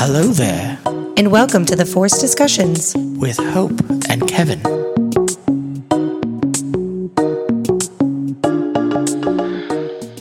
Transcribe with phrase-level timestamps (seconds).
[0.00, 0.78] Hello there,
[1.16, 2.94] and welcome to the Force Discussions.
[3.18, 4.62] with Hope and Kevin.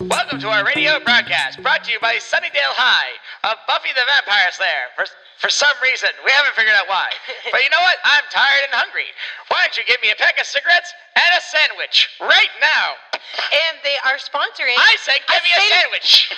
[0.09, 3.11] Welcome to our radio broadcast, brought to you by Sunnydale High
[3.43, 4.89] of Buffy the Vampire Slayer.
[4.95, 5.05] For,
[5.37, 7.09] for some reason, we haven't figured out why.
[7.51, 7.97] But you know what?
[8.03, 9.07] I'm tired and hungry.
[9.47, 12.93] Why don't you give me a pack of cigarettes and a sandwich right now?
[13.13, 14.75] And they are sponsoring.
[14.77, 16.31] I said, give me a sandwich.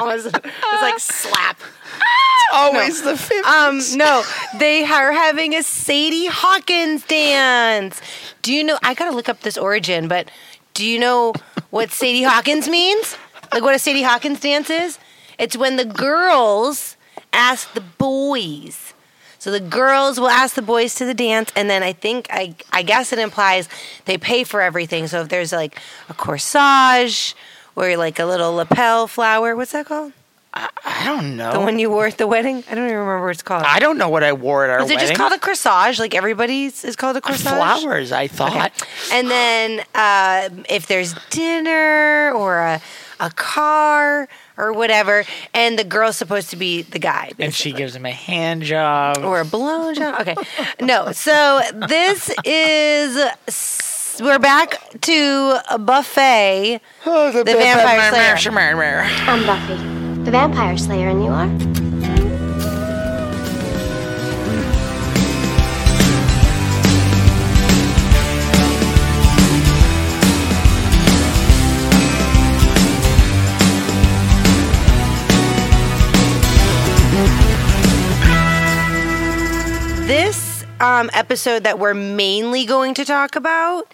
[0.00, 1.58] almost it was like slap.
[1.60, 3.46] It's always the fifth.
[3.46, 4.24] Um, no,
[4.58, 8.00] they are having a Sadie Hawkins dance.
[8.42, 8.78] Do you know?
[8.82, 10.30] I gotta look up this origin, but
[10.74, 11.32] do you know
[11.70, 13.16] what Sadie Hawkins means?
[13.52, 14.98] Like what a Sadie Hawkins dance is?
[15.38, 16.96] It's when the girls
[17.32, 18.92] ask the boys.
[19.38, 22.54] So the girls will ask the boys to the dance, and then I think I
[22.72, 23.68] I guess it implies
[24.06, 25.06] they pay for everything.
[25.06, 25.78] So if there's like
[26.08, 27.34] a corsage
[27.76, 30.12] or like a little lapel flower, what's that called?
[30.58, 31.52] I don't know.
[31.52, 32.64] The one you wore at the wedding?
[32.70, 33.64] I don't even remember what it's called.
[33.64, 35.08] I don't know what I wore at our Is it wedding.
[35.10, 35.98] just called a corsage?
[35.98, 37.42] Like everybody's is called a corsage?
[37.42, 38.10] flowers?
[38.10, 38.72] I thought.
[39.12, 42.80] And then uh, if there's dinner or a,
[43.20, 47.32] a car or whatever, and the girl's supposed to be the guy.
[47.38, 49.18] And she gives him a hand job.
[49.18, 50.20] Or a blow job.
[50.20, 50.36] Okay.
[50.80, 51.12] No.
[51.12, 53.16] So this is.
[54.18, 56.80] We're back to a buffet.
[57.04, 59.02] Oh, the Vampire Slayer.
[59.04, 59.74] I'm Buffy,
[60.24, 62.15] the Vampire Slayer, and you are?
[80.80, 83.92] Um, episode that we're mainly going to talk about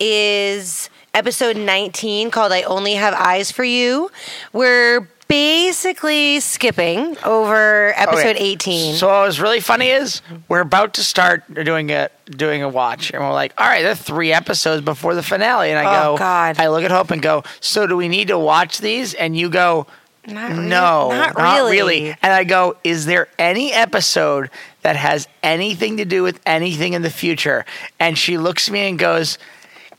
[0.00, 4.10] is episode 19 called I Only Have Eyes for You.
[4.52, 8.44] We're basically skipping over episode Okay.
[8.52, 8.94] 18.
[8.96, 13.10] So what was really funny is we're about to start doing a doing a watch,
[13.10, 16.14] and we're like, all right, there are three episodes before the finale, and I Oh,
[16.14, 16.58] go, God.
[16.58, 19.14] I look at Hope and go, so do we need to watch these?
[19.14, 19.86] And you go,
[20.26, 21.72] Not no, not really.
[21.72, 22.08] really.
[22.10, 24.50] And I go, is there any episode
[24.84, 27.64] that has anything to do with anything in the future?
[27.98, 29.36] And she looks at me and goes.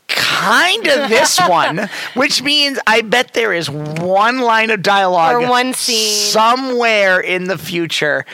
[0.08, 5.48] Kind of this one, which means I bet there is one line of dialogue Or
[5.48, 6.12] one scene.
[6.30, 8.24] somewhere in the future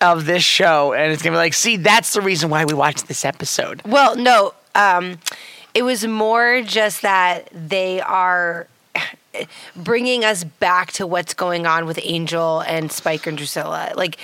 [0.00, 3.06] of this show, and it's gonna be like, see, that's the reason why we watched
[3.06, 3.80] this episode.
[3.86, 5.20] Well, no, um,
[5.72, 8.66] it was more just that they are
[9.76, 13.92] bringing us back to what's going on with Angel and Spike and Drusilla.
[13.94, 14.16] Like,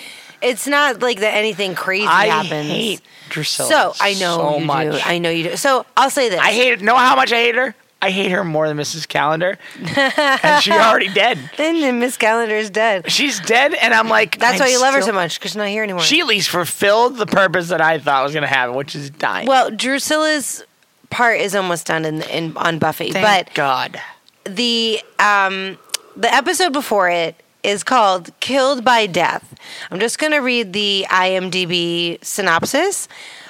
[0.47, 2.69] it's not like that anything crazy I happens.
[2.69, 3.69] hate Drusilla.
[3.69, 4.93] So I know so you much.
[4.93, 4.99] do.
[5.05, 5.57] I know you do.
[5.57, 6.41] So I'll say this.
[6.41, 6.81] I hate.
[6.81, 7.75] Know how much I hate her?
[8.03, 9.09] I hate her more than Mrs.
[9.09, 9.59] Calendar,
[9.97, 11.39] and she's already dead.
[11.57, 13.11] Then Miss is dead.
[13.11, 15.53] She's dead, and I'm like, That's I'm why you love her still- so much because
[15.53, 16.03] she's not here anymore.
[16.03, 19.49] She at least fulfilled the purpose that I thought was gonna happen, which is dying.
[19.49, 20.63] well, Drusilla's
[21.09, 24.01] part is almost done in, in on Buffy, Thank but God.
[24.45, 25.79] the um
[26.17, 27.35] the episode before it
[27.67, 29.55] is called Killed by Death.
[29.91, 33.09] I'm just going to read the IMDb synopsis.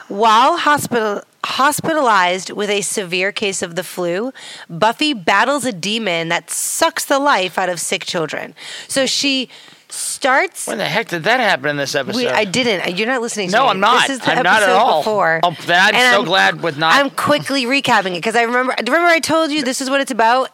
[0.09, 4.33] While hospital hospitalized with a severe case of the flu,
[4.69, 8.55] Buffy battles a demon that sucks the life out of sick children.
[8.89, 9.49] So she
[9.89, 12.19] starts When the heck did that happen in this episode?
[12.19, 12.87] we, I didn't.
[12.87, 13.71] Uh, you're not listening to No, me.
[13.71, 14.07] I'm not.
[14.09, 15.01] This is the I'm not at episode all.
[15.03, 15.41] Before.
[15.43, 18.75] Oh, then I'm And so glad with not- I'm quickly recapping it because I remember.
[18.79, 20.51] Remember, I told you this is what it's about.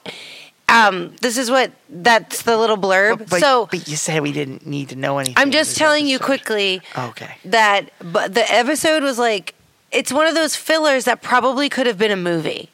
[0.72, 3.19] Um, this is what that's the little blurb.
[3.19, 5.34] But, but- so but you said we didn't need to know anything.
[5.37, 7.37] I'm just telling you quickly Okay.
[7.44, 9.55] that but the episode was like
[9.91, 12.71] it's one of those fillers that probably could have been a movie.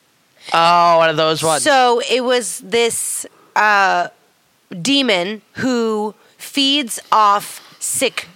[0.52, 1.62] Oh, one of those ones.
[1.64, 3.26] So it was this
[3.56, 4.08] uh,
[4.80, 8.28] demon who feeds off sick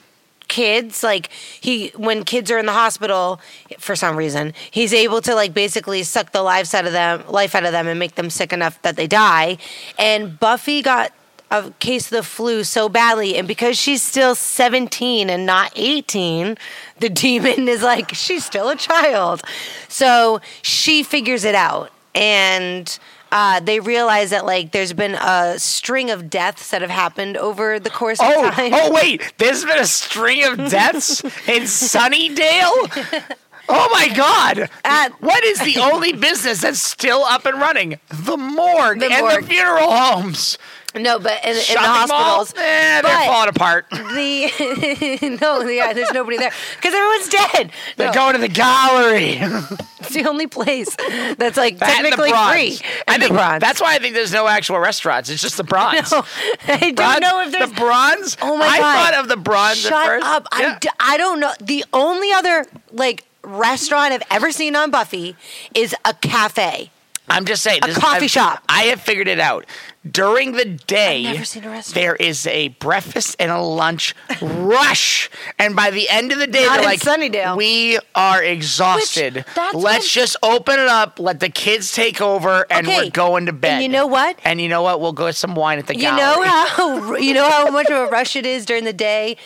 [0.52, 1.02] kids.
[1.02, 1.30] Like
[1.60, 3.40] he, when kids are in the hospital,
[3.78, 7.54] for some reason, he's able to like basically suck the life out of them, life
[7.54, 9.56] out of them, and make them sick enough that they die.
[9.98, 11.12] And Buffy got
[11.50, 16.56] a case of the flu so badly, and because she's still 17 and not 18,
[16.98, 19.42] the demon is like she's still a child.
[19.88, 22.98] So she figures it out, and
[23.32, 27.80] uh, they realize that like there's been a string of deaths that have happened over
[27.80, 28.72] the course of Oh, time.
[28.74, 29.32] oh wait!
[29.38, 33.36] There's been a string of deaths in Sunnydale.
[33.68, 34.68] Oh my God!
[34.84, 37.98] At- what is the only business that's still up and running?
[38.08, 39.42] The morgue The and morgue.
[39.42, 40.58] the funeral homes.
[40.94, 42.52] No, but in, in the hospitals.
[42.54, 43.86] Eh, they're but falling apart.
[44.12, 47.72] The no, yeah, there's nobody there because everyone's dead.
[47.96, 49.38] They're No, going to the gallery.
[50.00, 50.94] it's the only place
[51.38, 52.78] that's like That technically free.
[53.08, 53.60] I And the think bronze.
[53.60, 55.30] that's why I think there's no actual restaurants.
[55.30, 56.12] It's just the bronze.
[56.12, 56.24] No,
[56.68, 58.36] I don't Bronze- know if there's the bronze.
[58.42, 58.80] Oh my god!
[58.84, 60.26] I thought of the bronze Shut at first.
[60.26, 60.46] up!
[60.58, 60.74] Yeah.
[60.74, 61.52] I, d- I don't know.
[61.60, 65.36] The only other like restaurant I've ever seen on Buffy
[65.74, 66.90] is a cafe.
[67.28, 67.80] I'm just saying.
[67.82, 68.62] A this- coffee I've- shop.
[68.68, 69.64] I have figured it out.
[70.10, 71.94] During the day, never seen a restaurant.
[71.94, 75.30] there is a breakfast and a lunch rush,
[75.60, 77.56] and by the end of the day, Not they're in like, Sunnydale.
[77.56, 79.44] "We are exhausted.
[79.54, 81.20] that's Let's what- just open it up.
[81.20, 84.36] Let the kids take over, and Okay, we're going to bed." and you know what?
[84.44, 85.00] And you know what?
[85.00, 86.46] We'll go get some wine at the You gallery.
[86.48, 89.36] know how you know how much of a rush it is during the day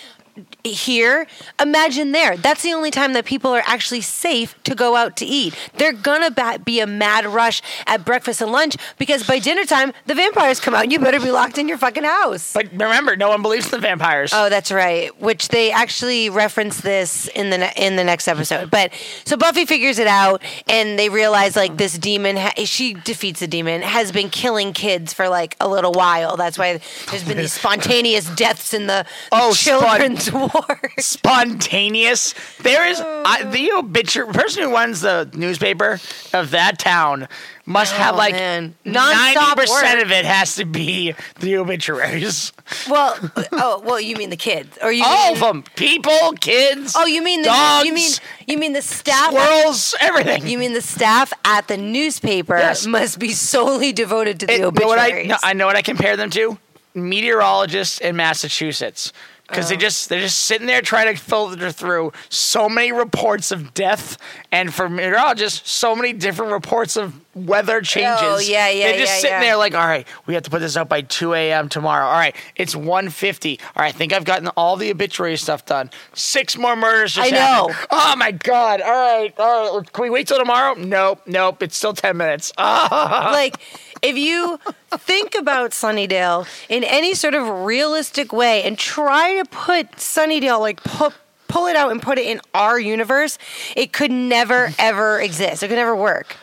[0.64, 1.26] here.
[1.60, 2.36] Imagine there.
[2.36, 5.54] That's the only time that people are actually safe to go out to eat.
[5.78, 6.30] They're gonna
[6.64, 10.74] be a mad rush at breakfast and lunch because by dinner time the vampires come
[10.74, 10.84] out.
[10.84, 12.52] and You better be locked in your fucking house.
[12.52, 14.32] But remember, no one believes the vampires.
[14.34, 15.18] Oh, that's right.
[15.20, 18.70] Which they actually reference this in the ne- in the next episode.
[18.70, 18.92] But
[19.24, 22.36] so Buffy figures it out, and they realize like this demon.
[22.36, 23.82] Ha- she defeats the demon.
[23.82, 26.36] Has been killing kids for like a little while.
[26.36, 26.80] That's why
[27.10, 30.90] there's been these spontaneous deaths in the Oh, spon- ward.
[30.98, 32.34] spontaneous.
[32.62, 33.50] There is I, oh.
[33.50, 36.00] the obituary person who runs the newspaper
[36.32, 37.28] of that town
[37.68, 38.74] must have Oh, like man.
[38.84, 40.04] ninety Nonstop percent work.
[40.06, 42.52] of it has to be the obituaries.
[42.88, 43.16] well,
[43.52, 46.94] oh, well, you mean the kids, or you All mean, of them, people, kids.
[46.96, 48.10] Oh, you mean the dogs, you mean
[48.46, 49.30] you mean the staff?
[49.32, 50.46] squirrels, everything.
[50.46, 52.86] You mean the staff at the newspaper Yes.
[52.86, 55.28] must be solely devoted to the It- know what I, obituaries?
[55.28, 56.56] no, I know what I compare them to:
[56.94, 59.12] meteorologists in Massachusetts.
[59.48, 59.68] Because Oh.
[59.70, 64.18] they just they're just sitting there trying to filter through so many reports of death,
[64.50, 68.22] and for meteorologists, so many different reports of weather oh, changes.
[68.22, 69.40] Oh, yeah, yeah, They're just yeah, sitting yeah.
[69.40, 71.68] there like, all right, we have to put this out by two a.m.
[71.68, 72.06] tomorrow.
[72.06, 73.60] All right, it's 1.50.
[73.60, 75.90] All right, I think I've gotten all the obituary stuff done.
[76.14, 77.14] Six more murders.
[77.14, 77.68] Just I know.
[77.68, 77.86] happened.
[77.90, 78.80] Oh my god!
[78.80, 79.92] All right, all right.
[79.92, 80.74] Can we wait till tomorrow?
[80.74, 81.62] Nope, nope.
[81.62, 82.52] It's still ten minutes.
[82.96, 83.58] Like
[84.06, 84.58] if you
[84.92, 90.82] think about Sunnydale in any sort of realistic way and try to put Sunnydale like
[90.82, 91.12] pu-
[91.48, 93.38] pull it out and put it in our universe,
[93.74, 95.62] it could never ever exist.
[95.62, 96.36] It could never work.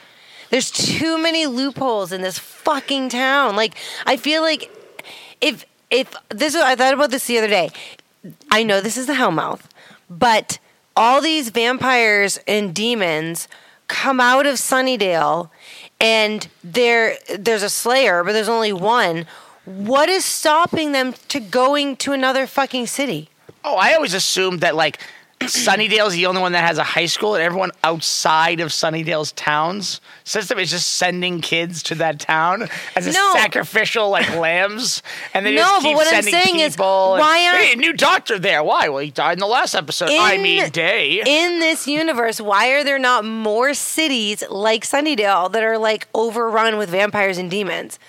[0.50, 3.56] There's too many loopholes in this fucking town.
[3.56, 3.76] Like
[4.06, 4.70] I feel like
[5.42, 7.70] if if this I thought about this the other day.
[8.50, 9.64] I know this is the Hellmouth,
[10.10, 10.58] but
[10.96, 13.50] all these vampires and demons
[13.88, 15.50] come out of Sunnydale
[16.04, 19.26] and there there's a slayer, but there's only one.
[19.64, 23.30] What is stopping them to going to another fucking city?
[23.64, 25.00] Oh, I always assumed that like
[25.46, 30.02] Sunnydale's the only one that has a high school, and everyone outside of Sunnydale's towns
[30.24, 33.34] system is just sending kids to that town as a No.
[33.34, 35.02] sacrificial like lambs,
[35.34, 37.94] and they No, just but keep what I'm saying is, why aren't- hey, a new
[37.94, 38.64] doctor there?
[38.64, 38.90] Why?
[38.90, 40.10] Well, he died in the last episode.
[40.12, 41.22] I mean, day.
[41.26, 46.78] In this universe, why are there not more cities like Sunnydale that are like overrun
[46.78, 48.00] with vampires and demons?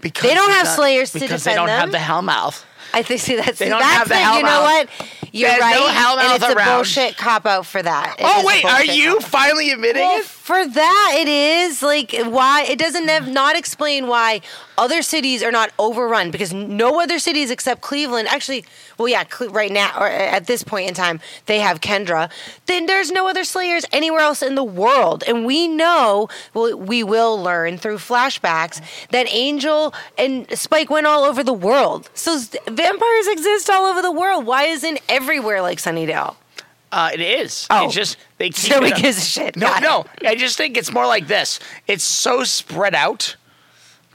[0.00, 1.34] because They don't have not- slayers to defend them.
[1.36, 2.64] because they don't have the Hellmouth.
[2.92, 4.36] I think see that's They don't that's have the it.
[4.36, 4.88] You know what?
[5.32, 5.74] You're There's right.
[5.74, 6.68] no and it's around.
[6.68, 8.16] a bullshit cop out for that.
[8.18, 10.24] It Oh wait, are you finally admitting Well, it?
[10.24, 14.40] for that, it is like why it doesn't have, not explain why
[14.78, 18.64] other cities are not overrun because no other cities except Cleveland actually.
[18.96, 22.30] Well, yeah, right now or at this point in time they have Kendra.
[22.66, 27.02] Then there's no other Slayers anywhere else in the world, and we know well, we
[27.04, 28.80] will learn through flashbacks
[29.10, 32.08] that Angel and Spike went all over the world.
[32.14, 32.38] So
[32.70, 34.46] vampires exist all over the world.
[34.46, 36.36] Why isn't everywhere like Sunnydale?
[36.90, 37.66] Uh, it is.
[37.70, 37.86] Oh.
[37.86, 39.56] It's just they keep Nobody it- gives a shit.
[39.56, 39.86] No, Got it.
[40.22, 40.28] no.
[40.28, 41.60] I just think it's more like this.
[41.86, 43.36] It's so spread out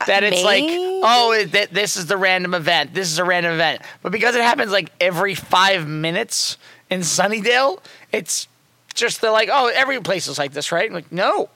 [0.08, 2.94] that it's like, oh, it, th- this is the random event.
[2.94, 3.82] This is a random event.
[4.02, 6.58] But because it happens like every five minutes
[6.90, 7.80] in Sunnydale,
[8.12, 8.48] it's
[8.96, 10.92] just they're like, oh, every place is like this, right?
[10.92, 11.48] like, no,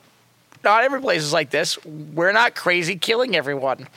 [0.63, 1.84] not every place is like this.
[1.84, 3.88] We're not crazy killing everyone.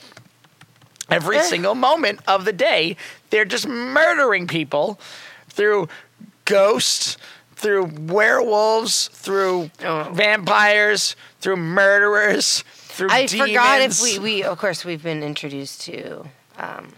[1.10, 1.42] Every Eh.
[1.42, 2.96] single moment of the day,
[3.30, 5.00] they're just murdering people
[5.48, 5.88] through
[6.44, 7.16] ghosts,
[7.56, 10.08] through werewolves, through Oh.
[10.12, 13.50] vampires, through murderers, through I demons.
[13.50, 16.92] forgot if we, we of course we've been introduced to um,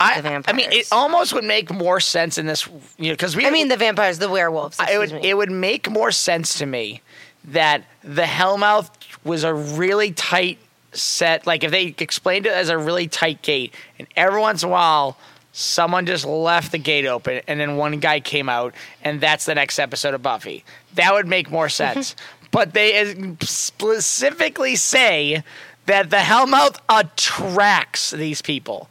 [0.00, 2.66] I, I mean, it almost would make more sense in this,
[2.98, 3.46] you know, because we.
[3.46, 4.76] I mean the vampires, the werewolves.
[4.90, 5.20] it would me.
[5.28, 7.02] it would make more sense to me
[7.44, 8.90] that the Hellmouth
[9.22, 10.58] was a really tight
[10.92, 11.46] set.
[11.46, 14.72] Like if they explained it as a really tight gate, and every once in a
[14.72, 15.16] while.
[15.54, 18.72] Someone just left the gate open, and then one guy came out,
[19.04, 20.64] and that's the next episode of Buffy.
[20.94, 22.16] That would make more sense.
[22.50, 25.42] but they uh, specifically say
[25.84, 28.88] that the Hellmouth attracts these people.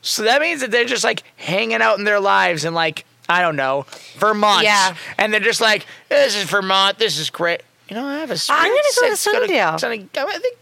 [0.00, 3.42] So that means that they're just like hanging out in their lives and like I
[3.42, 3.84] don't know
[4.16, 4.94] Vermont, Yeah.
[5.18, 7.60] and they're just like this is Vermont, this is great.
[7.90, 8.36] You know, I have a.
[8.48, 9.74] I'm gonna go to Sunnydale.
[9.84, 10.56] I think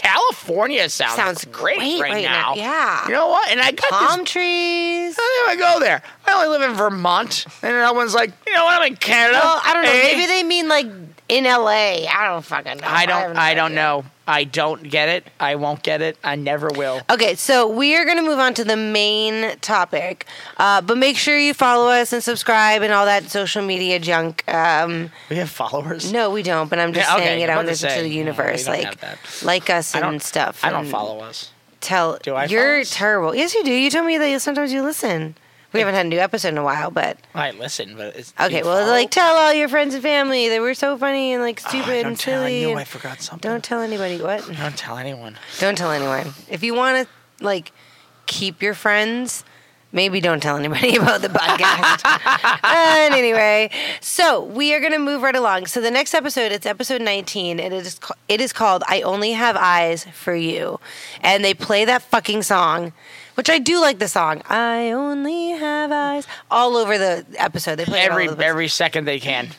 [0.00, 2.54] California sounds Sounds great, great right, right now.
[2.54, 3.06] now, yeah.
[3.06, 3.50] You know what?
[3.50, 5.16] And I got this Palm trees.
[5.18, 6.02] I think I go there.
[6.26, 8.80] I only live in Vermont, and that one's like, you know what?
[8.80, 9.40] I'm in Canada.
[9.42, 9.90] Well, I don't know.
[9.90, 10.02] eh?
[10.02, 10.86] Maybe they mean like
[11.28, 12.06] in LA.
[12.08, 12.86] I don't fucking know.
[12.86, 13.34] I don't.
[13.34, 14.04] no I, don't know.
[14.26, 15.26] I don't get it.
[15.38, 16.16] I won't get it.
[16.24, 17.00] I never will.
[17.10, 21.16] Okay, so we are going to move on to the main topic, uh, but make
[21.16, 24.42] sure you follow us and subscribe and all that social media junk.
[24.52, 26.12] Um, We have followers.
[26.12, 28.64] no, we don't, but I'm just Yeah, okay, saying it out about to the universe,
[28.64, 30.64] don't like like us I and stuff.
[30.64, 31.52] I don't and follow us.
[31.80, 32.90] Tell Do I you're follow us?
[32.90, 33.34] terrible.
[33.34, 33.72] Yes, you do.
[33.72, 35.36] You told me that you, sometimes you listen.
[35.72, 38.62] We haven't had a new episode in a while, but I listen, but it's okay.
[38.62, 38.90] Well, follow?
[38.90, 41.86] like tell all your friends and family they were so funny and like Oh, stupid
[42.02, 42.40] don't and tell.
[42.42, 42.64] silly.
[42.64, 43.50] I knew I forgot something.
[43.50, 44.46] don't tell anybody what.
[44.46, 45.36] Don't tell anyone.
[45.60, 46.32] Don't tell anyone.
[46.48, 47.72] If you want to like
[48.24, 49.44] keep your friends,
[49.92, 52.02] maybe don't tell anybody about the podcast.
[52.64, 53.70] and anyway,
[54.00, 55.66] so we are going to move right along.
[55.66, 59.32] So the next episode, it's episode 19, and it is it is called "I Only
[59.32, 60.80] Have Eyes for You,"
[61.20, 62.94] and they play that fucking song.
[63.38, 64.42] Which I do like the song.
[64.48, 67.76] I only have eyes all over the episode.
[67.76, 69.50] They play it all Every the every second they can.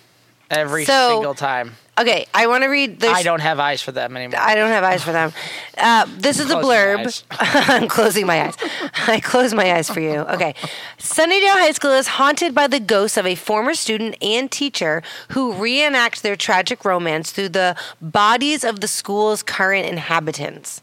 [0.52, 1.78] Every So- single time.
[1.98, 3.00] Okay, I want to read.
[3.00, 4.40] There's, I don't have eyes for them anymore.
[4.40, 5.32] I don't have eyes for them.
[5.78, 7.24] Uh, this is my blurb.
[7.32, 8.56] I'm closing my eyes.
[9.08, 10.20] I close my eyes for you.
[10.20, 10.56] Okay.
[10.98, 15.54] Sunnydale High School is haunted by the ghosts of a former student and teacher who
[15.54, 20.82] reenact their tragic romance through the bodies of the school's current inhabitants.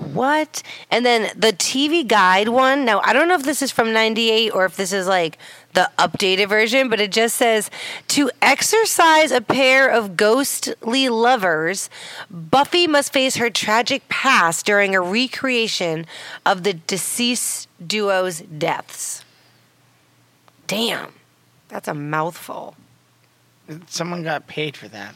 [0.00, 0.62] What?
[0.90, 2.84] And then the TV guide one.
[2.84, 5.36] Now, I don't know if this is from 98 or if this is like
[5.74, 7.70] the updated version, but it just says
[8.08, 11.90] to exercise a pair of ghostly lovers,
[12.30, 16.06] Buffy must face her tragic past during a recreation
[16.46, 19.24] of the deceased duo's deaths.
[20.66, 21.12] Damn.
[21.68, 22.74] That's a mouthful.
[23.86, 25.14] Someone got paid for that.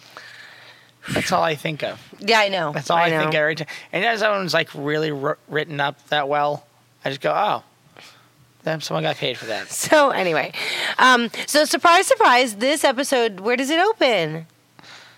[1.13, 2.01] That's all I think of.
[2.19, 2.73] Yeah, I know.
[2.73, 3.21] That's all I, know.
[3.21, 3.69] think every time.
[3.93, 6.67] And as someone's like really wr- written up that well,
[7.05, 7.63] I just go, oh,
[8.63, 9.69] then someone got paid for that.
[9.71, 10.53] So anyway,
[10.99, 14.47] um, so surprise, surprise, this episode, where does it open?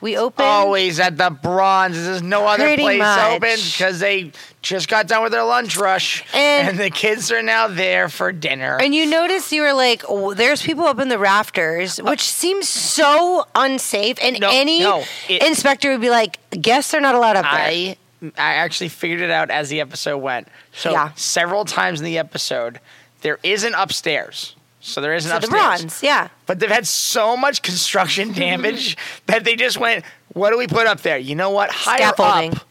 [0.07, 0.45] We open.
[0.45, 1.97] Always at the Bronze.
[1.97, 3.33] There's no other Pretty place much.
[3.43, 4.31] open because they
[4.63, 8.31] just got done with their lunch rush, And- and, the kids are now there for
[8.31, 8.79] dinner.
[8.81, 12.21] And you notice you were like, oh, there's people up in the rafters, uh, which
[12.23, 14.17] seems so unsafe.
[14.23, 17.53] And No, any no, it- inspector would be like, guests are not allowed up there.
[17.53, 17.97] I
[18.39, 20.49] I actually figured it out as the episode went.
[20.73, 21.11] So Yeah.
[21.17, 22.81] several times in the episode,
[23.23, 24.56] there isn't upstairs.
[24.87, 26.29] So there isn't so the bronze, yeah.
[26.47, 30.87] But they've had so much construction damage that they just went, what do we put
[30.87, 31.19] up there?
[31.19, 31.71] You know what?
[31.73, 32.67] Higher up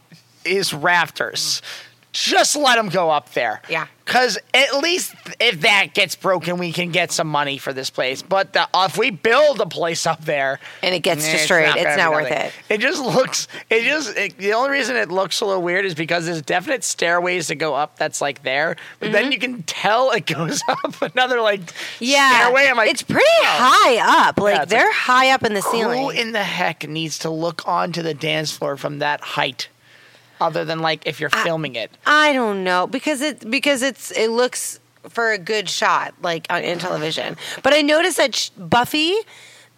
[0.46, 1.62] is rafters.
[2.14, 3.62] Just let them go up there.
[3.70, 3.88] Yeah.
[4.06, 8.22] Because at least if that gets broken, we can get some money for this place.
[8.22, 11.82] But the, if we build a place up there And it gets eh, destroyed, gonna
[11.82, 12.48] it's not worth nothing.
[12.48, 12.54] it.
[12.70, 13.48] It just looks.
[13.70, 14.16] It just.
[14.16, 17.56] It, the only reason it looks a little weird is because there's definite stairways to
[17.56, 17.98] go up.
[17.98, 22.04] That's like there, but then you can tell it goes up another like Mm-hmm.
[22.04, 22.40] Yeah.
[22.42, 22.68] stairway.
[22.70, 23.46] I'm like, it's pretty oh.
[23.46, 24.40] high up.
[24.40, 26.04] Like, Yeah, they're like, high up in the ceiling.
[26.04, 29.68] Who in the heck needs to look onto the dance floor from that height?
[30.42, 31.92] Other than like if you're filming it.
[32.06, 36.64] I don't know because it because it's it looks for a good shot like on
[36.64, 37.38] in television.
[37.64, 39.16] But I noticed that sh- Buffy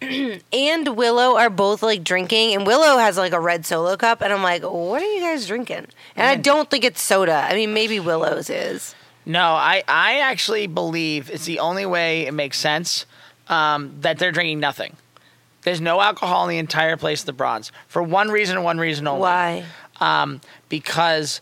[0.00, 4.32] and Willow are both like drinking, and Willow has like a red solo cup, and
[4.32, 5.86] I'm like, what are you guys drinking?
[6.16, 7.46] And I don't think it's soda.
[7.48, 8.94] I mean, maybe Willow's is.
[9.26, 13.04] No, I, I actually believe it's the only way it makes sense
[13.48, 14.96] um, that they're drinking nothing.
[15.62, 18.78] There's no alcohol in the entire place of the bronze for one reason and one
[18.78, 19.20] reason only.
[19.20, 19.64] Why?
[20.00, 21.40] Um, because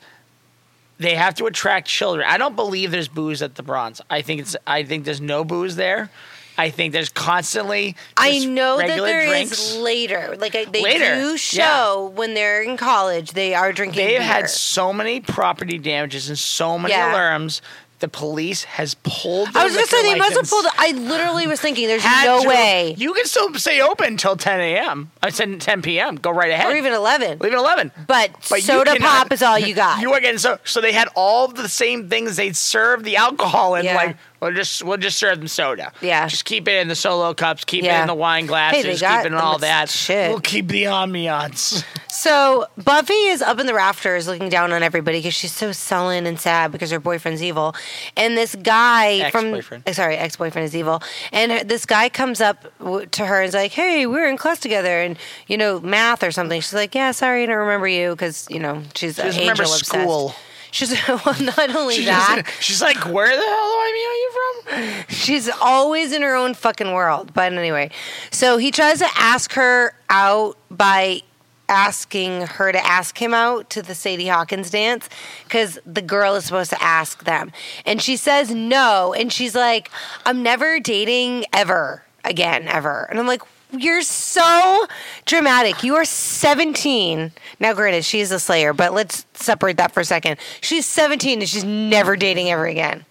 [0.99, 2.27] they have to attract children.
[2.29, 4.01] I don't believe there's booze at the bronze.
[4.09, 4.57] I think it's.
[4.67, 6.11] I think there's no booze there.
[6.59, 7.97] I think there's constantly.
[8.17, 9.77] I know that there is drinks.
[9.77, 10.37] later.
[10.39, 13.99] Like I, they Later, do show when they're in college, they are drinking.
[14.07, 14.23] They've beer.
[14.27, 17.13] had so many property damages and so many Yeah.
[17.13, 17.61] alarms.
[17.99, 19.49] The police has pulled.
[19.57, 20.67] I was gonna say liquor they must have pulled.
[20.77, 22.49] I literally was thinking, there's Had no to.
[22.49, 25.11] way, You can still stay open until 10 a.m.
[25.23, 26.17] I uh, said 10 p.m.
[26.17, 26.71] Go right ahead.
[26.71, 27.39] or even eleven.
[27.39, 27.93] Leave it 11.
[28.07, 30.03] But, But you soda cannot- pop is all you got.
[30.03, 33.77] You are getting so so they had all the same things they'd serve the alcohol
[33.77, 33.95] in Yeah.
[33.97, 35.93] like we'll just we'll just serve them soda.
[36.01, 36.27] Yeah.
[36.29, 39.07] Just keep it in the solo cups, keep it in the wine Hey, glasses, they
[39.07, 39.89] keep it in all that.
[39.89, 40.31] shit.
[40.31, 41.85] We'll keep the ambiance.
[42.09, 46.25] So Buffy is up in the rafters looking down on everybody because she's so sullen
[46.25, 47.75] and sad because her boyfriend's evil.
[48.17, 49.83] And this guy from Ex-boyfriend.
[49.87, 51.03] uh, sorry, ex-boyfriend is evil.
[51.31, 52.65] And this guy comes up
[53.11, 56.23] to her and is like, "Hey, we were in class together, and you know math
[56.23, 59.21] or something." She's like, "Yeah, sorry, I don't remember you," because you know she's She
[59.23, 59.85] uh, angel remember obsessed.
[59.85, 60.35] school.
[60.77, 64.77] She's well, not only She that, doesn't- she's like, where the hell do I know
[64.83, 65.05] you from?
[65.09, 67.33] She's always in her own fucking world.
[67.33, 67.91] But anyway,
[68.31, 71.23] so he tries to ask her out by
[71.71, 75.09] asking her to ask him out to the Sadie Hawkins dance
[75.45, 77.53] because the girl is supposed to ask them.
[77.87, 79.15] And she says no.
[79.15, 79.91] And she's like,
[80.27, 83.07] I'm never dating ever again, ever.
[83.09, 83.41] And I'm like,
[83.79, 84.87] you're so
[85.25, 85.83] dramatic.
[85.83, 87.33] You are 17.
[87.61, 90.39] Now, granted, she's a slayer, but let's separate that for a second.
[90.61, 93.05] She's 17 and she's never dating ever again.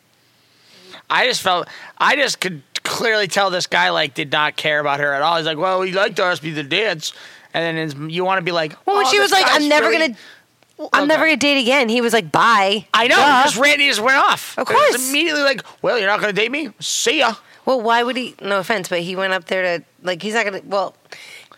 [1.09, 1.67] I just felt,
[1.97, 5.37] I just could clearly tell this guy like did not care about her at all.
[5.37, 7.13] He's like, well, he liked to ask me to dance,
[7.53, 9.87] and then you want to be like, Well, when oh, she was like, I'm never
[9.89, 10.17] really- gonna.
[10.91, 11.87] I'm never gonna date again.
[11.87, 13.43] He was like, "Bye." I know, Duh.
[13.43, 14.57] because Randy just went off.
[14.59, 15.09] Of course.
[15.09, 16.69] immediately like, well, you're not going to date me.
[16.81, 17.35] See ya.
[17.65, 18.35] Well, why would he?
[18.41, 20.21] No offense, but he went up there to like.
[20.21, 20.61] He's not gonna.
[20.65, 20.95] Well,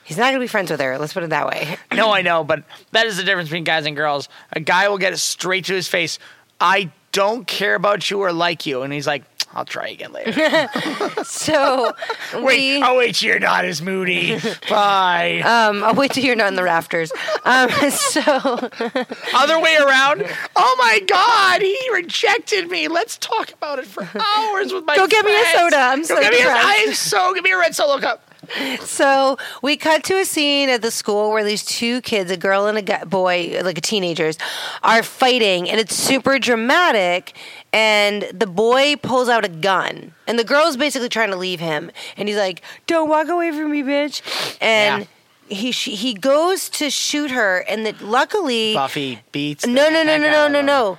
[0.03, 0.97] he's not gonna be friends with her.
[0.97, 1.77] Let's put it that way.
[1.93, 4.29] No, I know, but that is the difference between guys and girls.
[4.53, 6.19] A guy will get it straight to his face.
[6.61, 9.23] I don't care about you or like you, and he's like,
[9.57, 10.69] I'll try again later.
[11.25, 11.93] So
[12.35, 12.43] wait,
[12.79, 12.83] we.
[12.83, 14.39] oh wait, you're not as moody.
[14.69, 15.41] Bye.
[15.57, 17.11] Um, I'll wait till you're not in the rafters.
[17.43, 18.21] Um, so
[19.33, 20.23] Other way around.
[20.55, 22.87] Oh my God, he rejected me.
[22.87, 24.95] Let's talk about it for hours with my.
[24.95, 25.77] Go get me a soda.
[25.77, 26.49] I'm Go so get me a.
[26.49, 28.27] I'm so give me a red solo cup.
[28.81, 32.67] So we cut to a scene at the school where these two kids, a girl
[32.67, 34.37] and a boy, like a teenagers,
[34.83, 37.33] are fighting, and it's super dramatic.
[37.73, 41.91] And the boy pulls out a gun, and the girl's basically trying to leave him,
[42.15, 44.21] and he's like, "Don't walk away from me, bitch!"
[44.61, 45.07] And
[45.49, 49.65] he she, he goes to shoot her, and that luckily Buffy beats.
[49.67, 50.97] no no no no no no no.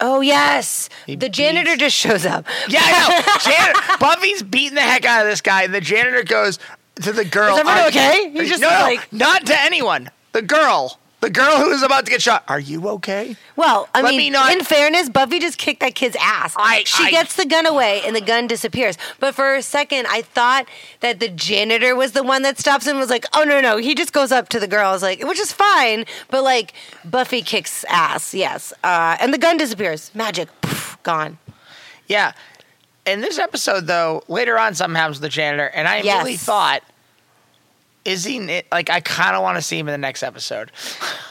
[0.00, 2.46] Oh yes, He the janitor beats- just shows up.
[2.68, 3.40] Yeah, I know.
[3.90, 6.58] Jan- Buffy's beating the heck out of this guy, and the janitor goes
[7.02, 7.54] to the girl.
[7.56, 10.10] Is everyone okay?" He just no, was no, not to anyone.
[10.32, 12.44] The girl, the girl who is about to get shot.
[12.48, 13.36] Are you okay?
[13.56, 16.54] Well, I Let mean, me not- in fairness, Buffy just kicked that kid's ass.
[16.56, 18.96] I- she I- gets the gun away and the gun disappears.
[19.18, 20.66] But for a second, I thought
[21.00, 23.94] that the janitor was the one that stops and Was like, oh no, no, he
[23.94, 24.88] just goes up to the girl.
[24.88, 26.72] I was like, which is fine, but like
[27.04, 30.10] Buffy kicks ass, yes, uh, and the gun disappears.
[30.14, 31.38] Magic, poof, gone.
[32.08, 32.32] Yeah.
[33.06, 36.18] In this episode, though, later on, something happens with the janitor, and I Yes.
[36.18, 36.82] really thought,
[38.04, 38.88] is he like?
[38.90, 40.70] I kind of want to see him in the next episode,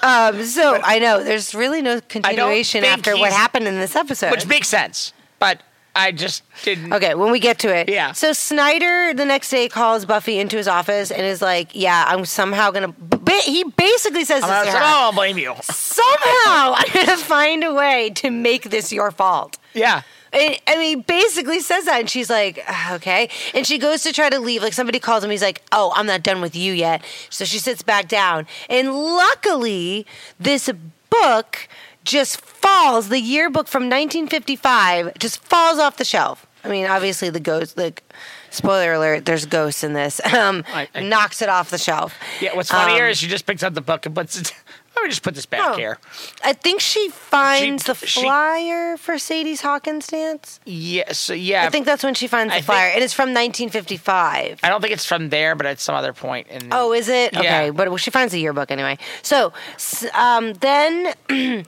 [0.04, 4.32] Um, so I know there's really no continuation after what happened in this episode.
[4.32, 5.14] which makes sense.
[5.40, 5.62] But
[5.96, 6.94] I just didn't.
[6.94, 7.90] Okay, when we get to it.
[7.90, 8.12] Yeah.
[8.12, 12.26] So Snyder the next day calls Buffy into his office and is like, "Yeah, I'm
[12.26, 14.84] somehow gonna." Ba- he basically says I'm this not, to so, her.
[14.84, 15.56] oh, I'll blame you.
[15.64, 19.58] Somehow I'm gonna find a way to make this your fault.
[19.74, 20.02] Yeah.
[20.32, 23.30] And, and he basically says that, and she's like, "Ah, okay.
[23.54, 24.62] And she goes to try to leave.
[24.62, 25.30] Like somebody calls him.
[25.32, 27.04] He's like, oh, I'm not done with you yet.
[27.30, 28.46] So she sits back down.
[28.70, 30.06] And luckily,
[30.40, 30.70] this
[31.10, 31.68] book
[32.04, 33.10] just falls.
[33.10, 36.46] The yearbook from 1955 just falls off the shelf.
[36.64, 38.04] I mean, obviously, the ghost, like,
[38.50, 40.20] spoiler alert, there's ghosts in this.
[40.34, 42.18] Um, I- I- knocks it off the shelf.
[42.42, 42.54] Yeah.
[42.56, 44.54] What's funnier Um, is she just picks up the book and puts it.
[45.00, 45.78] Let me just put this back Oh.
[45.78, 45.98] here.
[46.44, 50.60] I think she finds She- the she- flyer for Sadie's Hawkins dance.
[50.66, 51.14] Yeah.
[51.14, 51.64] So yeah.
[51.66, 52.88] I think that's when she finds the I flyer.
[52.88, 54.60] think- and it's from 1955.
[54.62, 56.68] I don't think it's from there, but at some other point in.
[56.74, 57.32] Oh, is it?
[57.34, 57.40] Yeah.
[57.40, 58.98] Okay, but well, she finds the yearbook anyway.
[59.22, 61.14] So s- um, then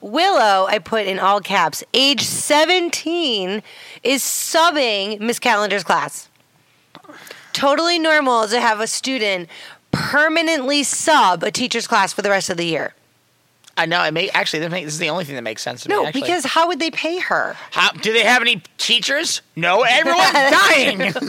[0.00, 3.62] Willow, I put in all caps, age 17,
[4.02, 6.28] is subbing Miss Calendar's class.
[7.52, 9.48] Totally normal to have a student
[9.92, 12.94] permanently sub a teacher's class for the rest of the year.
[13.76, 14.02] I know.
[14.04, 14.66] It may actually.
[14.66, 16.08] This, is the only thing that makes sense to No, me.
[16.08, 16.20] Actually.
[16.22, 17.56] because how would they pay her?
[17.70, 19.40] How, do they have any teachers?
[19.56, 21.12] No, everyone's dying.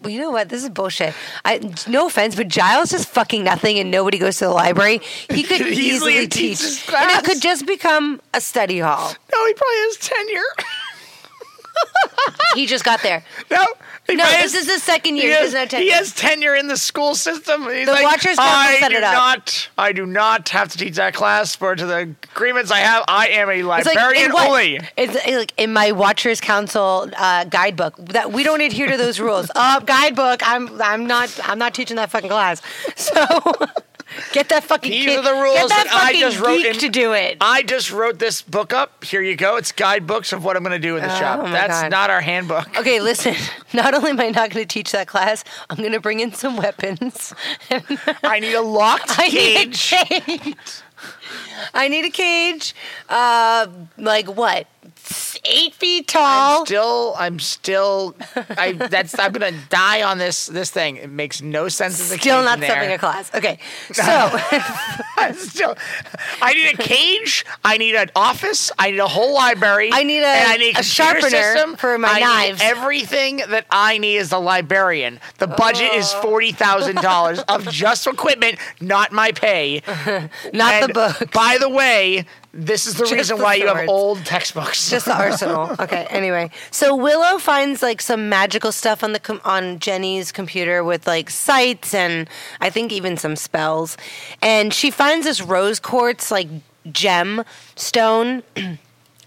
[0.00, 0.48] Well, you know what?
[0.48, 1.14] This is bullshit.
[1.44, 5.00] I, no offense, but Giles is fucking nothing and nobody goes to the library.
[5.30, 6.94] He could could easily easily teach teach.
[6.94, 9.12] And it could just become a study hall.
[9.32, 10.42] no, he probably has tenure.
[12.54, 13.24] He just got there.
[13.50, 13.56] no,
[14.08, 15.24] No, this has- is his second year.
[15.24, 15.92] He He has, he tenure.
[15.94, 17.64] has tenure in the school system.
[17.68, 19.68] He's The like, Watchers Council set it up." not.
[19.76, 21.56] I do not have to teach that class.
[21.56, 24.76] For to the agreements I have, I am a It's like, librarian only.
[24.96, 29.18] It's it's like in my Watchers Council uh, guidebook that we don't adhere to those
[29.18, 29.50] rules.
[29.54, 30.40] Uh, guidebook.
[30.48, 32.62] I'm I'm not I'm not teaching that fucking class.
[32.94, 33.12] So
[34.32, 36.60] Get that fucking These kid, are the rules Get that that I fucking just wrote
[36.64, 37.36] in- to do it.
[37.40, 39.04] I just wrote this book up.
[39.04, 39.56] Here you go.
[39.56, 41.40] It's guidebooks of what I'm going to do in the shop.
[41.40, 41.90] Oh my That's God.
[41.90, 42.78] not our handbook.
[42.78, 43.34] Okay, listen.
[43.72, 46.32] Not only am I not going to teach that class, I'm going to bring in
[46.32, 47.34] some weapons.
[48.22, 49.92] I need a locked I cage.
[49.92, 50.56] need a cage.
[51.74, 52.74] I need a cage.
[53.08, 53.66] Uh,
[53.98, 54.66] like what?
[55.46, 56.60] Eight feet tall.
[56.60, 58.14] I'm still, I'm still,
[58.56, 60.96] I that's I'm gonna die on this this thing.
[60.96, 62.70] It makes no sense as a Still not there.
[62.70, 63.34] stopping a class.
[63.34, 63.58] Okay,
[63.92, 64.02] so
[65.34, 65.76] still,
[66.40, 67.44] I need a cage.
[67.64, 68.70] I need an office.
[68.78, 69.90] I need a whole library.
[69.92, 71.76] I need a- and I need a sharpener system.
[71.76, 72.60] for my I knives.
[72.62, 75.20] everything that I need is a librarian.
[75.38, 76.22] The budget is Oh.
[76.22, 79.82] forty thousand dollars of just equipment, not my pay.
[80.54, 82.24] not And the book, By the way,
[82.56, 83.90] this is the Just reason the why you have swords.
[83.90, 84.88] old textbooks.
[84.94, 85.74] just the arsenal.
[85.80, 86.06] Okay.
[86.08, 91.06] Anyway, so Willow finds like some magical stuff on the com- on Jenny's computer with
[91.06, 92.28] like sights and
[92.60, 93.96] I think even some spells,
[94.40, 96.48] and she finds this rose quartz like
[96.92, 97.42] gem
[97.76, 98.42] stone.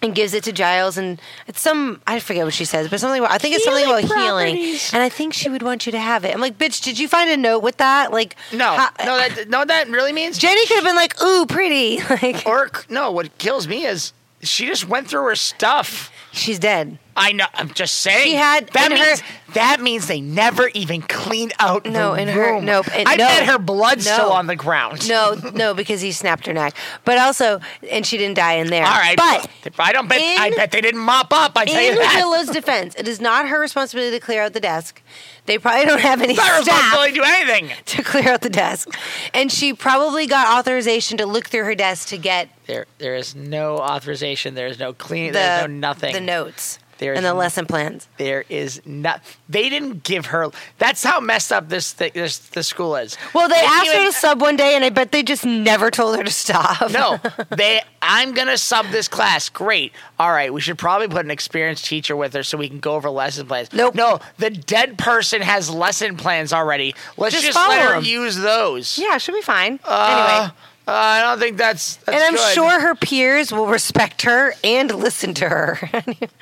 [0.01, 3.19] And gives it to Giles, and it's some I forget what she says, but something
[3.19, 4.93] about I think it's something about Healing healing, properties.
[4.93, 6.33] and I think she would want you to have it.
[6.35, 8.11] I'm like, bitch, did you find a note with that?
[8.11, 11.45] Like, no, how- no, that no, that really means Jenny could have been like, ooh,
[11.47, 16.11] pretty, like Or no, what kills me is she just went through her stuff.
[16.31, 16.99] she's dead.
[17.19, 17.45] I know.
[17.55, 18.23] I'm just saying.
[18.27, 22.21] She had- that in her- means that means they never even cleaned out No, the
[22.21, 22.65] in her- room.
[22.65, 23.25] nope, and- I no.
[23.25, 24.13] bet her blood's No.
[24.13, 25.07] still on the ground.
[25.09, 26.73] No, no, because he snapped her neck.
[27.05, 28.85] But also, and she didn't die in there.
[28.85, 29.49] All right, but
[29.79, 30.21] I don't bet.
[30.21, 31.53] I bet they didn't mop up.
[31.57, 32.13] I tell you that.
[32.13, 32.25] in that.
[32.25, 35.01] Willow's defense, it is not her responsibility to clear out the desk.
[35.47, 37.71] They probably don't have any It's not staff responsibility to do anything.
[37.85, 38.89] to clear out the desk,
[39.33, 43.33] and she probably got authorization to look through her desk to get There, there is
[43.33, 44.53] no authorization.
[44.55, 45.31] There is no cleaning.
[45.31, 46.13] the There's no nothing.
[46.13, 48.07] the notes There is and the lesson plans.
[48.17, 49.21] There is not.
[49.49, 50.47] They didn't give her.
[50.77, 53.17] That's how messed up this thi- this the school is.
[53.33, 55.91] Well, they didn't asked her to sub one day, and I bet they just never
[55.91, 56.91] told her to stop.
[56.91, 57.19] No,
[57.55, 57.81] they.
[58.01, 59.49] I'm gonna sub this class.
[59.49, 59.91] Great.
[60.19, 62.95] All right, we should probably put an experienced teacher with her so we can go
[62.95, 63.71] over lesson plans.
[63.73, 63.95] Nope.
[63.95, 66.95] No, the dead person has lesson plans already.
[67.17, 68.03] Let's Just just, let her them.
[68.05, 68.97] use those.
[68.97, 69.79] yeah, she'll be fine.
[69.83, 70.53] Uh, anyway.
[70.87, 71.97] Uh, I don't think that's.
[71.97, 72.53] that's and I'm good.
[72.53, 75.89] sure her peers will respect her and listen to her.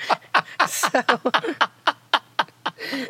[0.67, 0.89] so,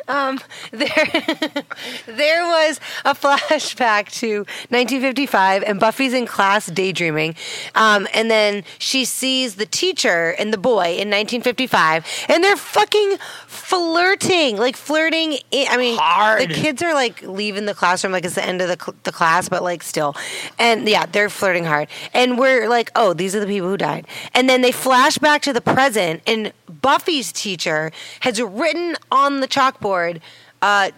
[0.08, 0.88] um, there,
[2.06, 4.38] there was a flashback to
[4.70, 7.36] 1955, and Buffy's in class daydreaming,
[7.74, 13.16] um, and then she sees the teacher and the boy in 1955, and they're fucking
[13.46, 15.38] flirting, like flirting.
[15.52, 16.48] I I mean, Hard.
[16.48, 19.12] the kids are like leaving the classroom, like it's the end of the, cl- the
[19.12, 20.16] class, but like still.
[20.58, 21.88] And yeah, they're flirting hard.
[22.14, 24.06] And we're like, oh, these are the people who died.
[24.32, 29.46] And then they flash back to the present, and Buffy's teacher has written on the
[29.72, 30.20] chalkboard,
[30.62, 30.90] uh,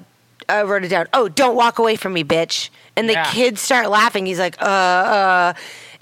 [0.48, 1.07] I wrote it down.
[1.12, 2.70] Oh, don't walk away from me, bitch.
[2.96, 3.31] And the Yeah.
[3.31, 4.26] kids start laughing.
[4.26, 5.52] He's like, uh, uh.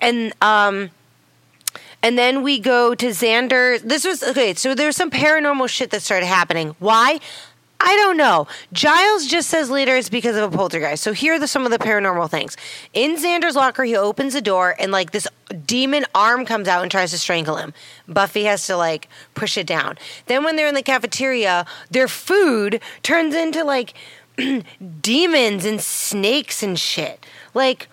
[0.01, 0.91] And, um,
[2.03, 3.81] and then we go to Xander.
[3.81, 4.55] This was okay.
[4.55, 6.77] So there's some paranormal shit that started happening.
[6.79, 7.19] Why?
[7.79, 8.47] I don't know.
[8.73, 11.03] Giles just says later it's because of a poltergeist.
[11.03, 12.57] So here are the, some of the paranormal things.
[12.95, 15.29] In Xander's locker, he opens the door and like this
[15.67, 17.75] demon arm comes out and tries to strangle him.
[18.09, 19.99] Buffy has to like push it down.
[20.27, 23.93] Then when they're in the cafeteria, their food turns into like
[25.01, 27.25] demons and snakes and shit.
[27.53, 27.89] Like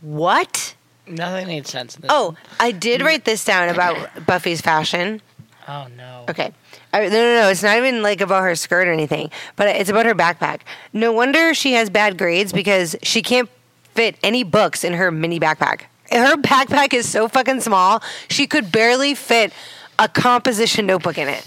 [0.00, 0.74] what?
[1.06, 1.96] Nothing made sense.
[1.96, 2.10] In this.
[2.12, 5.20] Oh, I did write this down about Buffy's fashion.
[5.68, 6.24] Oh no.
[6.28, 6.52] Okay.
[6.92, 7.48] I, no, no, no.
[7.48, 10.60] It's not even like about her skirt or anything, but it's about her backpack.
[10.92, 13.48] No wonder she has bad grades because she can't
[13.94, 15.82] fit any books in her mini backpack.
[16.10, 19.52] Her backpack is so fucking small, she could barely fit
[19.98, 21.46] a composition notebook in it.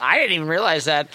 [0.00, 1.08] I didn't even realize that.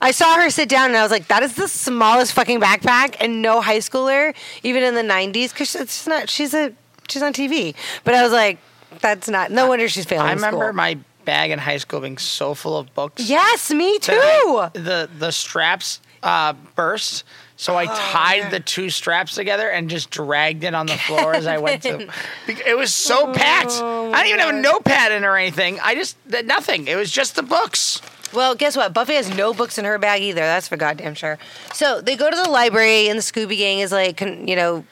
[0.00, 3.16] I saw her sit down and I was like, that is the smallest fucking backpack
[3.20, 6.72] and no high schooler, even in the 90s, because it's not, she's a,
[7.08, 7.74] she's on TV.
[8.02, 8.58] But I was like,
[9.00, 10.72] that's not, no wonder she's failing I remember school.
[10.72, 13.28] my bag in high school being so full of books.
[13.28, 14.12] Yes, me too.
[14.14, 17.24] I- the the straps uh, burst,
[17.56, 21.34] so Oh, I tied the two straps together and just dragged it on the floor
[21.34, 22.08] as I went to.
[22.46, 23.72] It was so packed.
[23.74, 25.80] Oh, I didn't even have a notepad in or anything.
[25.80, 26.86] I just nothing.
[26.86, 28.00] It was just the books.
[28.32, 28.94] Well, guess what?
[28.94, 30.40] Buffy has no books in her bag either.
[30.40, 31.38] That's for goddamn sure.
[31.74, 34.84] So they go to the library, and the Scooby Gang is like, con, you know,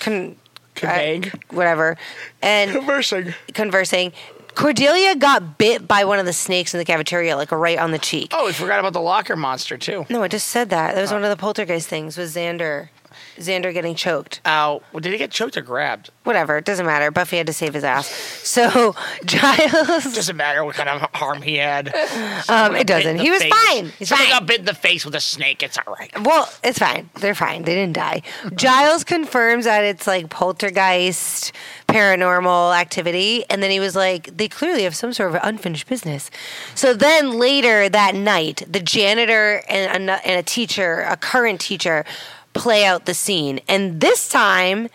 [0.00, 0.36] con,
[0.76, 1.26] Conveying.
[1.26, 1.98] uh, whatever,
[2.40, 3.34] and Conversing.
[3.52, 4.12] conversing.
[4.56, 7.98] Cordelia got bit by one of the snakes in the cafeteria, like right on the
[7.98, 8.30] cheek.
[8.32, 10.06] Oh, we forgot about the locker monster too.
[10.08, 10.94] No, I just said that.
[10.94, 12.16] That was one of the poltergeist things.
[12.16, 12.88] Was Xander?
[13.36, 14.40] Xander getting choked.
[14.46, 14.82] Ow.
[14.92, 16.10] Well, did he get choked or grabbed?
[16.24, 17.10] Whatever, it doesn't matter.
[17.10, 18.06] Buffy had to save his ass.
[18.08, 18.94] So
[19.24, 21.88] Giles, Doesn't matter what kind of harm he had.
[22.48, 23.18] um, it doesn't.
[23.18, 23.52] He was face.
[23.52, 23.88] fine.
[23.98, 24.38] He's Someone fine.
[24.38, 25.62] got bit in the face with a snake.
[25.62, 26.10] It's all right.
[26.22, 27.10] Well, it's fine.
[27.20, 27.62] They're fine.
[27.62, 28.22] They didn't die.
[28.54, 31.52] Giles confirms that it's like poltergeist,
[31.88, 33.44] paranormal activity.
[33.50, 36.30] And then he was like, they clearly have some sort of unfinished business.
[36.74, 42.04] So then later that night, the janitor and a, and a teacher, a current teacher,
[42.56, 43.60] play out the scene.
[43.68, 44.88] And this time,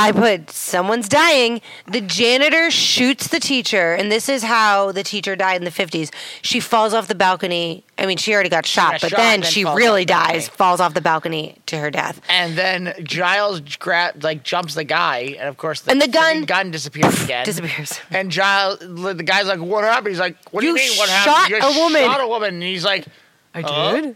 [0.00, 1.60] I put someone's dying.
[1.90, 6.14] The janitor shoots the teacher, and this is how the teacher died in the 50s.
[6.40, 7.82] She falls off the balcony.
[7.98, 10.12] I mean, she already got shot, got but shot then then she really off the
[10.14, 10.34] balcony.
[10.38, 12.20] dies, falls off the balcony to her death.
[12.28, 16.44] And then Giles grab like jumps the guy, and of course the, And the gun-
[16.44, 17.44] gun disappears again.
[17.44, 17.98] disappears.
[18.12, 20.96] And Giles, the guy's like, "What happened?" He's like, "What do you You mean?
[20.96, 21.60] What shot happened?
[21.60, 23.04] You a woman." Shot a woman." And he's like,
[23.52, 24.12] I "Huh?"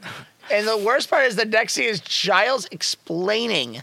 [0.53, 3.83] And the worst part is the next scene is Giles explaining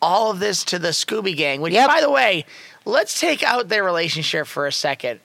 [0.00, 1.60] all of this to the Scooby Gang.
[1.60, 1.88] Which, Yep.
[1.88, 2.44] by the way,
[2.84, 5.20] let's take out their relationship for a second.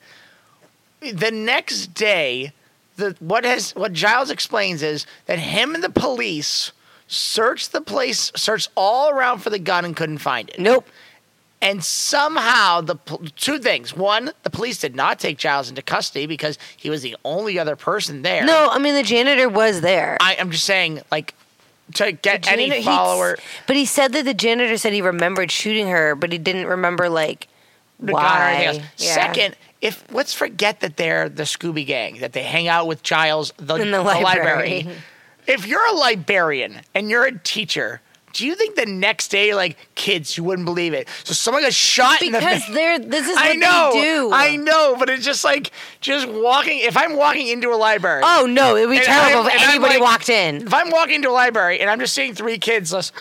[1.00, 2.52] The next day,
[2.96, 6.72] the what has what Giles explains is that him and the police
[7.06, 10.58] searched the place, searched all around for the gun and couldn't find it.
[10.58, 10.88] Nope.
[11.60, 12.96] And somehow the
[13.34, 17.16] two things: one, the police did not take Giles into custody because he was the
[17.24, 18.44] only other person there.
[18.44, 20.16] No, I mean, the janitor was there.
[20.20, 21.34] I, I'm just saying, like,
[21.94, 23.36] to get janitor- any follower.
[23.66, 27.08] But he said that the janitor said he remembered shooting her, but he didn't remember,
[27.08, 27.48] like,
[27.98, 28.62] the gun or why.
[28.62, 29.14] Yeah.
[29.14, 33.52] Second, if let's forget that they're the Scooby Gang, that they hang out with Giles
[33.56, 34.88] the, In the the library.
[35.48, 38.00] If you're a librarian and you're a teacher,
[38.32, 41.08] do you think the next day, like kids, you wouldn't believe it?
[41.24, 44.30] So someone got shot in the Because they're, this is what I know, they do.
[44.32, 46.78] I know, but it's just like just walking.
[46.80, 50.02] If I'm walking into a library, Oh, no, it would be terrible if anybody like-
[50.02, 50.56] walked in.
[50.66, 53.12] if I'm walking into a library and I'm just seeing three kids just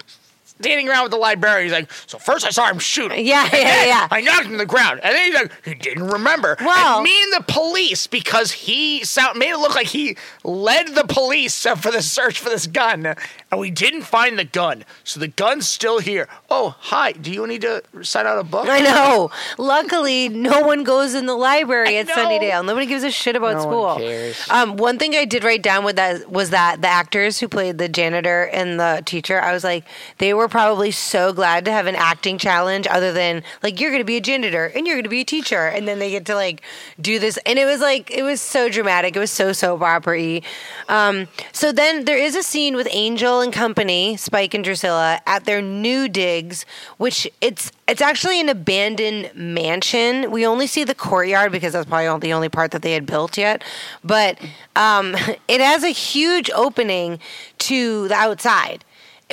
[0.59, 3.23] standing around with the librarian, he's like, so first I saw him shooting.
[3.25, 4.07] Yeah, And yeah, then yeah.
[4.09, 4.99] I knocked him to the ground.
[5.03, 6.57] And then he's like, he didn't remember.
[6.59, 10.95] Well- and me and the police, because he sound, made it look like he led
[10.95, 13.13] the police for the search for this gun.
[13.49, 14.83] And we didn't find the gun.
[15.05, 16.27] So the gun's still here.
[16.49, 17.13] Oh, hi.
[17.13, 18.67] Do you need to sign out a book?
[18.69, 19.31] I know.
[19.57, 22.15] Luckily, no one goes in the library I at know.
[22.15, 22.65] Sunnydale.
[22.65, 23.83] Nobody gives a shit about No school.
[23.85, 24.49] one cares.
[24.49, 27.77] Um, one thing I did write down with that was that the actors who played
[27.77, 29.85] the janitor and the teacher, I was like,
[30.17, 34.01] they were probably so glad to have an acting challenge other than like you're going
[34.01, 36.25] to be a janitor and you're going to be a teacher, and then they get
[36.25, 36.61] to like
[36.99, 39.15] do this, and it was like it was so dramatic.
[39.15, 40.41] It was so soap opera-y.
[40.89, 45.45] Um, so then there is a scene with Angel and company, Spike and Drusilla, at
[45.45, 46.65] their new digs,
[46.97, 50.31] which it's it's actually an abandoned mansion.
[50.31, 53.37] We only see the courtyard because that's probably the only part that they had built
[53.37, 53.63] yet.
[54.03, 54.39] But
[54.75, 55.15] um,
[55.47, 57.19] it has a huge opening
[57.59, 58.83] to the outside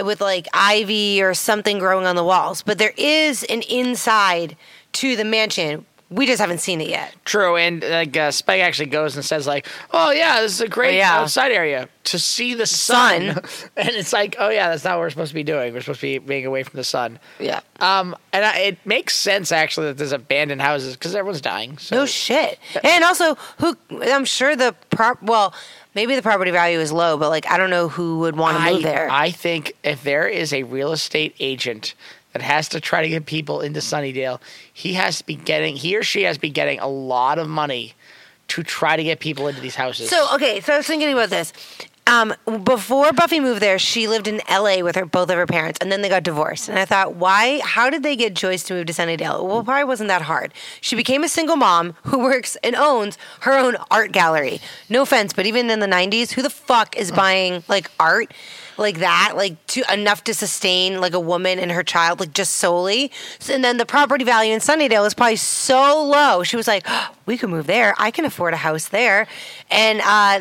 [0.02, 2.62] with like ivy or something growing on the walls.
[2.62, 4.56] But there is an inside
[4.94, 5.86] to the mansion.
[6.14, 7.14] We just haven't seen it yet.
[7.24, 10.68] True, and like uh, Spike actually goes and says like, "Oh yeah, this is a
[10.68, 11.18] great Oh, yeah.
[11.20, 13.70] outside area to see the sun." sun.
[13.76, 15.72] and it's like, "Oh yeah, that's not what we're supposed to be doing.
[15.74, 17.60] We're supposed to be being away from the sun." Yeah.
[17.80, 21.78] Um, and I, it makes sense actually that there's abandoned houses because everyone's dying.
[21.78, 22.58] So No shit.
[22.84, 25.22] And also, who I'm sure the prop.
[25.22, 25.52] Well,
[25.94, 28.72] maybe the property value is low, but like I don't know who would want to
[28.72, 29.08] move there.
[29.10, 31.94] I think if there is a real estate agent
[32.34, 34.40] that has to try to get people into Sunnydale,
[34.72, 37.48] he has to be getting he or she has to be getting a lot of
[37.48, 37.94] money
[38.48, 40.10] to try to get people into these houses.
[40.10, 41.52] So okay, so I was thinking about this.
[42.06, 44.82] Um, before Buffy moved there, she lived in L.A.
[44.82, 46.68] with her both of her parents, and then they got divorced.
[46.68, 47.60] And I thought, why?
[47.60, 49.42] How did they get Joyce to move to Sunnydale?
[49.42, 50.52] Well, probably wasn't that hard.
[50.82, 54.60] She became a single mom who works and owns her own art gallery.
[54.90, 58.34] No offense, but even in the '90s, who the fuck is buying like art?
[58.76, 62.54] Like that, like to enough to sustain like a woman and her child, like just
[62.54, 63.10] solely.
[63.50, 66.42] And then the property value in Sunnydale is probably so low.
[66.42, 67.94] She was like, "Oh, "We could move there.
[67.98, 69.26] I can afford a house there,"
[69.70, 70.40] and uh,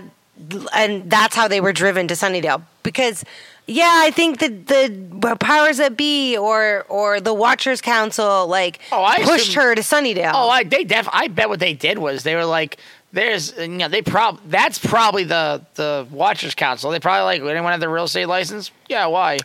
[0.75, 3.23] and that's how they were driven to Sunnydale because.
[3.65, 9.01] Yeah, I think that the powers that be or or the Watchers Council like Oh,
[9.05, 10.33] I pushed assume- her to Sunnydale.
[10.35, 12.75] Oh, I they def I bet what they did was they were like,
[13.13, 16.91] there's you know they prob that's probably the the Watchers Council.
[16.91, 18.71] They probably like anyone have the real estate license?
[18.89, 19.39] Yeah, why?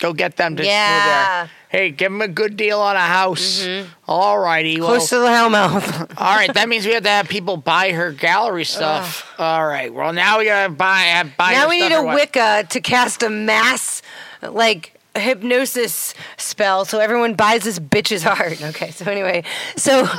[0.00, 1.44] Go get them to Yeah.
[1.46, 1.50] there.
[1.68, 3.64] Hey, give them a good deal on a house.
[3.64, 3.88] Mm-hmm.
[4.06, 4.80] All righty.
[4.80, 6.14] Well, Close to the Hellmouth.
[6.18, 9.32] all right, that means we have to have people buy her gallery stuff.
[9.38, 9.92] All right.
[9.92, 11.52] Well, now we gotta buy have buy.
[11.52, 12.14] now we need a what?
[12.16, 14.02] Wicca to cast a mass
[14.42, 18.60] like hypnosis spell so everyone buys this bitch's heart.
[18.62, 19.44] Okay, so anyway,
[19.76, 20.02] so.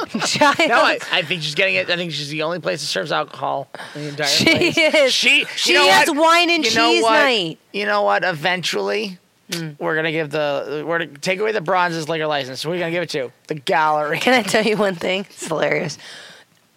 [0.68, 1.90] No, I, I think she's getting it.
[1.90, 4.78] I think she's the only place that serves alcohol in the entire She place.
[4.78, 5.14] is.
[5.14, 6.18] She She you know has what?
[6.18, 7.60] wine and You cheese night.
[7.74, 8.24] You know what?
[8.24, 9.18] Eventually,
[9.52, 9.72] hmm.
[9.80, 12.64] we're gonna give the we're gonna take away the bronze's liquor license.
[12.64, 13.32] Who are we gonna give it to?
[13.48, 14.20] The gallery.
[14.20, 15.22] Can I tell you one thing?
[15.30, 15.98] It's hilarious.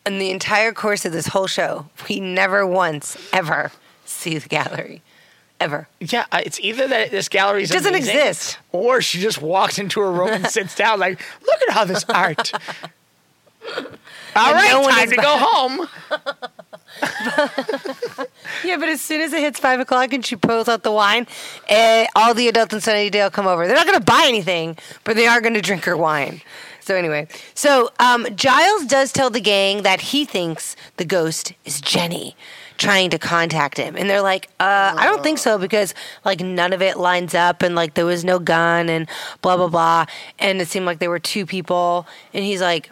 [0.07, 3.71] In the entire course of this whole show, we never once ever
[4.05, 5.03] see the gallery.
[5.61, 5.89] Ever.
[6.01, 8.59] Yeah, uh, it's either that this gallery Doesn't exist.
[8.71, 12.05] or she just walks into a room and sits down, like, look at all this
[12.09, 12.53] art.
[14.37, 15.89] All And right, no time to go home.
[18.65, 21.27] Yeah, but as soon as it hits five o'clock and she pulls out the wine,
[21.69, 23.67] eh, all the adults in Sunnydale come over.
[23.67, 26.41] They're not going to buy anything, but they are going to drink her wine.
[26.81, 31.81] So anyway, so um, Giles does tell the gang that he thinks the ghost is
[31.81, 32.35] Jenny
[32.79, 35.93] trying to contact him, and they're like, uh, "I don't think so because
[36.25, 39.07] like none of it lines up, and like there was no gun, and
[39.43, 40.07] blah blah blah,
[40.39, 42.91] and it seemed like there were two people." And he's like,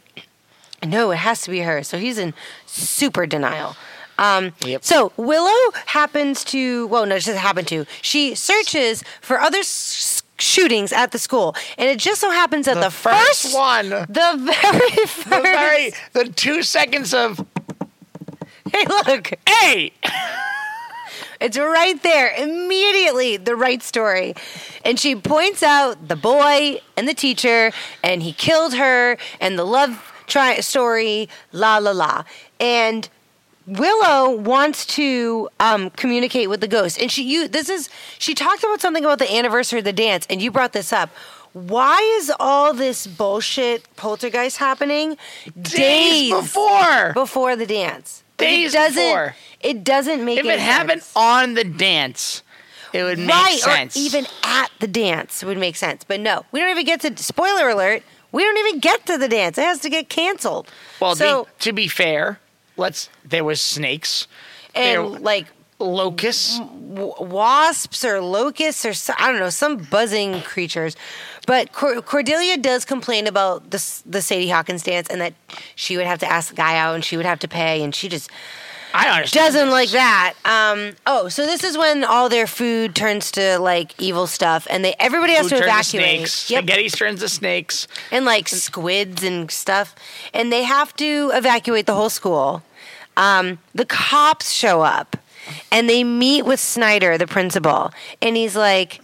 [0.84, 2.34] "No, it has to be her." So he's in
[2.66, 3.76] super denial.
[4.18, 4.82] Um, Yep.
[4.82, 7.84] So Willow happens to, well, no, she doesn't happen to.
[8.00, 12.76] She searches for other s- shootings at the school, and it just so happens that
[12.76, 13.88] the, The first first one.
[14.08, 17.44] the very first, The very the two seconds of
[18.72, 19.92] hey, look, hey,
[21.40, 24.34] it's right there immediately, the right story,
[24.84, 27.70] and she points out the boy and the teacher,
[28.02, 32.24] and he killed her, and the love tri- story, la la la,
[32.60, 33.08] and.
[33.68, 38.62] Willow wants to um, communicate with the ghost, and she you this is she talked
[38.62, 41.10] about something about the anniversary of the dance, and you brought this up.
[41.52, 45.16] Why is all this bullshit poltergeist happening
[45.60, 47.12] days before.
[47.12, 48.22] before the dance?
[48.36, 49.36] Days it doesn't, before.
[49.60, 51.12] It doesn't make If it happened sense.
[51.16, 52.42] on the dance,
[52.92, 53.96] it would make right, sense.
[53.96, 56.04] or even at the dance would make sense.
[56.04, 57.16] But no, we don't even get to.
[57.22, 59.56] Spoiler alert: we don't even get to the dance.
[59.58, 60.68] It has to get canceled.
[61.00, 62.38] well, so the- to be fair,
[62.76, 63.08] let's.
[63.24, 64.26] There was snakes,
[64.74, 65.46] and there- like
[65.78, 66.58] locusts.
[66.58, 70.96] w- wasps or locusts or I don't know some buzzing creatures.
[71.46, 75.34] But Cor- Cordelia does complain about the the Sadie Hawkins dance and that
[75.74, 77.94] she would have to ask the guy out and she would have to pay and
[77.94, 78.30] she just
[78.94, 79.52] I understand.
[79.52, 80.34] doesn't like that.
[80.46, 84.82] Um, oh, so this is when all their food turns to like evil stuff and
[84.84, 86.16] they everybody has Who to turns to evacuate.
[86.28, 86.50] snakes.
[86.50, 86.62] Yep.
[86.64, 87.88] Spaghetti turns to snakes.
[88.10, 89.94] and like squids and stuff,
[90.32, 92.62] and they have to evacuate the whole school.
[93.18, 95.16] Um, the cops show up,
[95.70, 99.00] and they meet with Snyder, the principal, and he's like,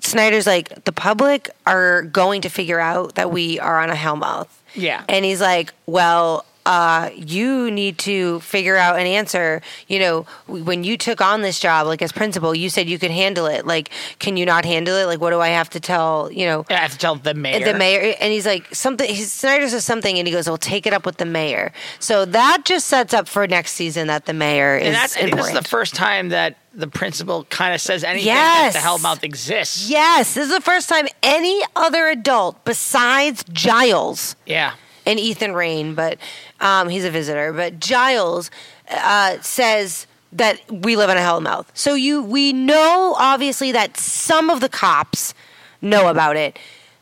[0.00, 4.48] Snyder's like, the public are going to figure out that we are on a hellmouth.
[4.74, 5.04] Yeah.
[5.08, 9.60] And he's like, well, uh, you need to figure out an answer.
[9.88, 13.10] You know, when you took on this job, like as principal, you said you could
[13.10, 13.66] handle it.
[13.66, 15.06] Like, can you not handle it?
[15.06, 17.64] Like, what do I have to tell, you know, I have to tell the mayor.
[17.64, 20.86] the mayor and he's like something he's, Snyder says something and he goes well take
[20.86, 24.32] it up with the mayor so that just sets up for next season that the
[24.32, 28.04] mayor is And that's, this is the first time that the principal kind of says
[28.04, 28.74] anything Yes.
[28.74, 29.90] that the Hellmouth exists.
[29.90, 34.74] yes this is the first time any other adult besides Giles Yeah.
[35.06, 36.18] And Ethan Rayne but
[36.60, 38.50] um, he's a visitor but Giles
[38.90, 44.50] uh, says that we live in a hellmouth so you we know obviously that some
[44.50, 45.34] of the cops
[45.82, 46.58] know about it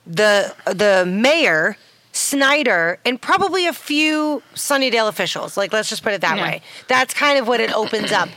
[0.06, 1.76] the the mayor
[2.12, 5.56] Snyder and probably a few Sunnydale officials.
[5.56, 6.42] Like, let's just put it that Yeah.
[6.42, 6.62] way.
[6.88, 8.28] That's kind of what it opens up.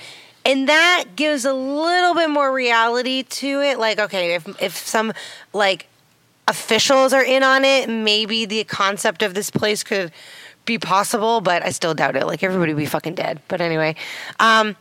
[0.45, 3.79] And that gives a little bit more reality to it.
[3.79, 5.13] Like, okay, if if some
[5.53, 5.87] like
[6.51, 10.11] officials are in on it, maybe the concept of this place could
[10.65, 12.27] be possible, but I still doubt it.
[12.27, 13.41] Like everybody would be fucking dead.
[13.47, 13.95] But anyway,
[14.39, 14.75] um,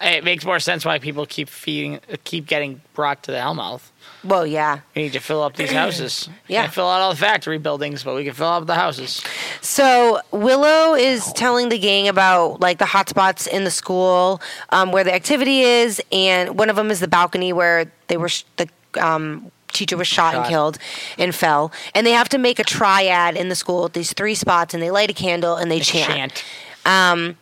[0.00, 3.90] It makes more sense why people keep feeding, keep getting brought to the Hellmouth.
[4.24, 4.80] well, yeah.
[4.94, 6.28] We need to fill up these houses.
[6.48, 6.62] Yeah.
[6.62, 9.22] Can't fill out all the factory buildings, but we can fill up the houses.
[9.60, 15.04] So Willow is telling the gang about like the hotspots in the school, um, where
[15.04, 18.68] the activity is, and one of them is the balcony where they were sh- the
[19.00, 20.78] um, teacher was shot, and killed
[21.18, 23.88] and fell, and they have to make a triad in the school.
[23.88, 26.12] These three spots, and they light a candle and they chant.
[26.34, 26.44] Chant.
[26.86, 27.36] Um,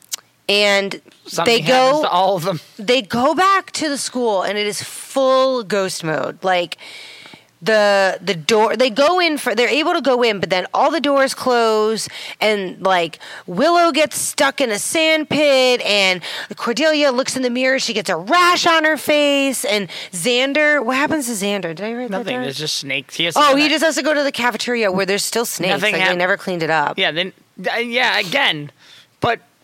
[0.49, 2.61] and Something they go to all of them.
[2.79, 6.79] they go back to the school and it is full ghost mode like
[7.63, 10.91] the the door they go in for they're able to go in but then all
[10.91, 12.09] the doors close
[12.41, 16.21] and like willow gets stuck in a sand pit and
[16.57, 20.97] cordelia looks in the mirror she gets a rash on her face and xander what
[20.97, 22.35] happens to xander did i write that Nothing.
[22.35, 22.43] down?
[22.43, 23.15] There's just snakes.
[23.15, 25.95] He oh he just has to go to the cafeteria where there's still snakes Nothing
[25.97, 27.13] like they never cleaned it up Yeah.
[27.13, 27.33] Then.
[27.73, 28.19] uh, Yeah.
[28.19, 28.73] Again.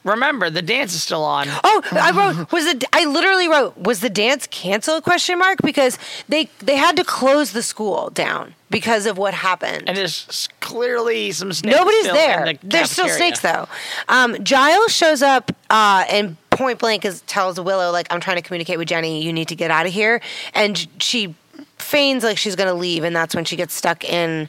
[0.05, 1.47] Remember, the dance is still on.
[1.65, 5.99] Oh, I wrote was the I literally wrote was the dance canceled question mark because
[6.29, 9.85] they they had to close the school down because of what happened.
[9.87, 11.77] And there's clearly some snakes.
[11.77, 12.45] Nobody's there.
[12.45, 13.69] The There's still snakes though.
[14.09, 18.43] Um, Giles shows up uh, and point blank is, tells Willow like I'm trying to
[18.43, 19.23] communicate with Jenny.
[19.23, 20.21] You need to get out of here.
[20.55, 21.35] And she
[21.79, 24.49] feigns like she's gonna leave, and that's when she gets stuck in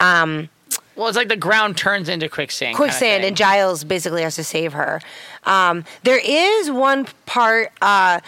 [0.00, 0.48] um,
[0.98, 2.74] Well, it's like the ground turns into quicksand.
[2.74, 5.00] quicksand, and Giles basically has to save her.
[5.44, 7.70] Um, there is one part.
[7.80, 8.18] Uh,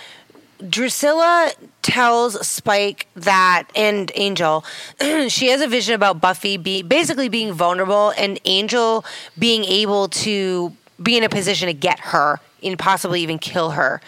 [0.68, 1.50] Drusilla
[1.82, 4.62] tells Spike that and Angel
[5.28, 9.04] she has a vision about Buffy be basically being vulnerable and Angel
[9.38, 14.02] being able to be in a position to get her and possibly even kill her.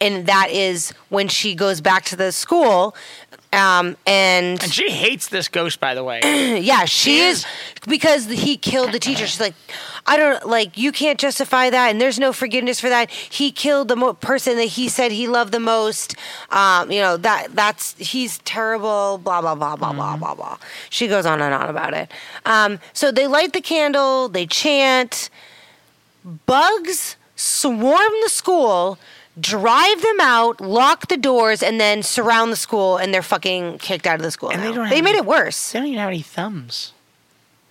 [0.00, 2.96] And that is when she goes back to the school
[3.54, 6.20] um, and And she hates this ghost, by the way.
[6.60, 7.46] yeah, she is
[7.88, 9.26] because he killed the teacher.
[9.26, 9.54] She's like,
[10.06, 13.10] I don't like you can't justify that, and there's no forgiveness for that.
[13.10, 16.14] He killed the mo- person that he said he loved the most.
[16.50, 19.18] Um, you know that that's he's terrible.
[19.18, 20.58] Blah blah blah blah blah blah blah.
[20.90, 22.10] She goes on and on about it.
[22.44, 25.30] Um, so they light the candle, they chant.
[26.46, 28.98] Bugs swarm the school.
[29.40, 34.06] Drive them out, lock the doors, and then surround the school, and they're fucking kicked
[34.06, 34.50] out of the school.
[34.50, 35.72] And they don't they made any- it worse.
[35.72, 36.92] they don't even have any thumbs.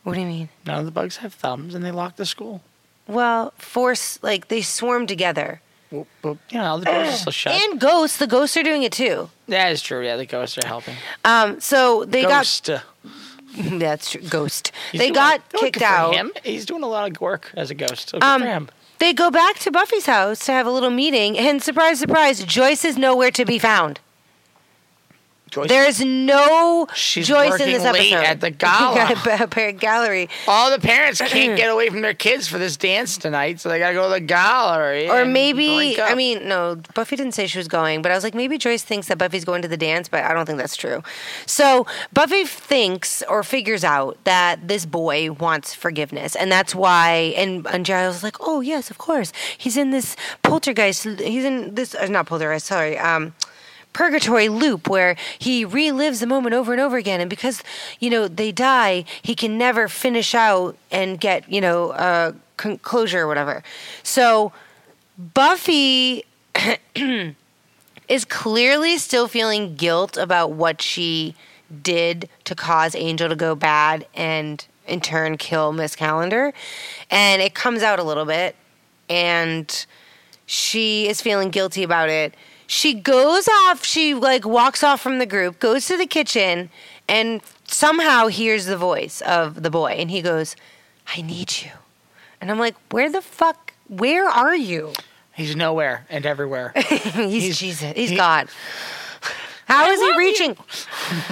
[0.03, 0.49] What do you mean?
[0.65, 2.61] None of the bugs have thumbs, and they lock the school.
[3.07, 5.61] Well, force like they swarm together.
[5.89, 6.07] Well,
[6.49, 7.53] you know, the doors are still shut.
[7.53, 9.29] And ghosts, the ghosts are doing it too.
[9.47, 10.03] that is true.
[10.03, 10.95] Yeah, the ghosts are helping.
[11.23, 12.65] Um, so they Ghost.
[12.67, 12.83] got
[13.79, 14.21] that's true.
[14.27, 14.71] Ghost.
[14.91, 16.15] he's they got kicked out.
[16.15, 16.31] Him.
[16.43, 18.09] He's doing a lot of work as a ghost.
[18.09, 18.69] So Um.
[19.03, 22.85] They go back to Buffy's house to have a little meeting, and surprise, surprise, Joyce
[22.85, 23.99] is nowhere to be found.
[25.53, 29.47] Joyce- There's no She's Joyce in this episode at the gala.
[29.51, 30.29] Parent gallery.
[30.47, 33.77] all the parents can't get away from their kids for this dance tonight, so they
[33.77, 35.07] gotta go to the gallery.
[35.09, 36.11] Or and maybe, drink up.
[36.11, 38.83] I mean, no, Buffy didn't say she was going, but I was like, maybe Joyce
[38.83, 41.03] thinks that Buffy's going to the dance, but I don't think that's true.
[41.45, 47.33] So Buffy thinks or figures out that this boy wants forgiveness, and that's why.
[47.37, 51.03] And, and Giles is like, oh yes, of course, he's in this poltergeist.
[51.19, 52.65] He's in this, uh, not poltergeist.
[52.65, 53.33] Sorry, um,
[53.93, 57.21] purgatory loop where he relives the moment over and over again.
[57.21, 57.63] And because
[57.99, 63.21] you know they die he can never finish out and get you know uh closure
[63.21, 63.63] or whatever.
[64.03, 64.51] So
[65.17, 66.25] buffy
[68.07, 71.35] is clearly still feeling guilt about what she
[71.81, 76.53] did to cause angel to go bad and in turn kill miss calendar.
[77.09, 78.55] And it comes out a little bit
[79.09, 79.85] and
[80.45, 82.35] she is feeling guilty about it.
[82.73, 86.71] She goes off, she like walks off from the group, goes to the kitchen,
[87.07, 89.91] and somehow hears the voice of the boy.
[89.91, 90.55] And he goes,
[91.15, 91.69] I need you.
[92.41, 94.93] And I'm like, where the fuck, where are you?
[95.35, 96.73] he's nowhere and everywhere.
[96.75, 98.49] he's, Jesus, he's he- God.
[99.73, 100.57] How is he reaching?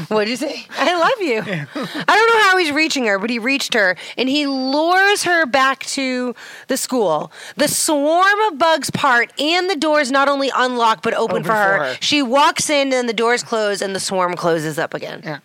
[0.09, 0.65] What did you say?
[0.77, 1.39] I love you.
[1.41, 5.45] I don't know how he's reaching her, but he reached her and he lures her
[5.45, 6.35] back to
[6.67, 7.31] the school.
[7.55, 11.53] The swarm of bugs part and the doors not only unlock but open, Open for,
[11.53, 11.77] her.
[11.77, 11.97] for her.
[12.01, 15.21] She walks in and the doors close and the swarm closes up again.
[15.23, 15.39] Yeah.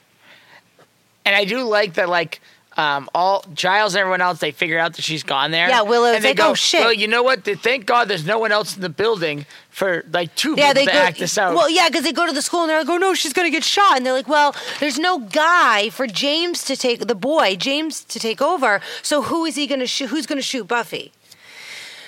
[1.25, 2.41] and I do like that, like.
[2.77, 5.68] Um, all Giles and everyone else, they figure out that she's gone there.
[5.68, 7.43] Yeah, Willow's and they like, go, "Oh, shit." Well, you know what?
[7.45, 10.87] Thank God there's no one else in the building for like two Yeah, people they
[10.87, 10.99] to go.
[10.99, 11.55] act this out.
[11.55, 13.51] Well, yeah, because they go to the school and they're like, "Oh no, she's gonna
[13.51, 17.57] get shot," and they're like, "Well, there's no guy for James to take the boy,
[17.57, 18.81] James to take over.
[19.03, 20.09] So who is he gonna shoot?
[20.09, 21.12] Who's gonna shoot Buffy?"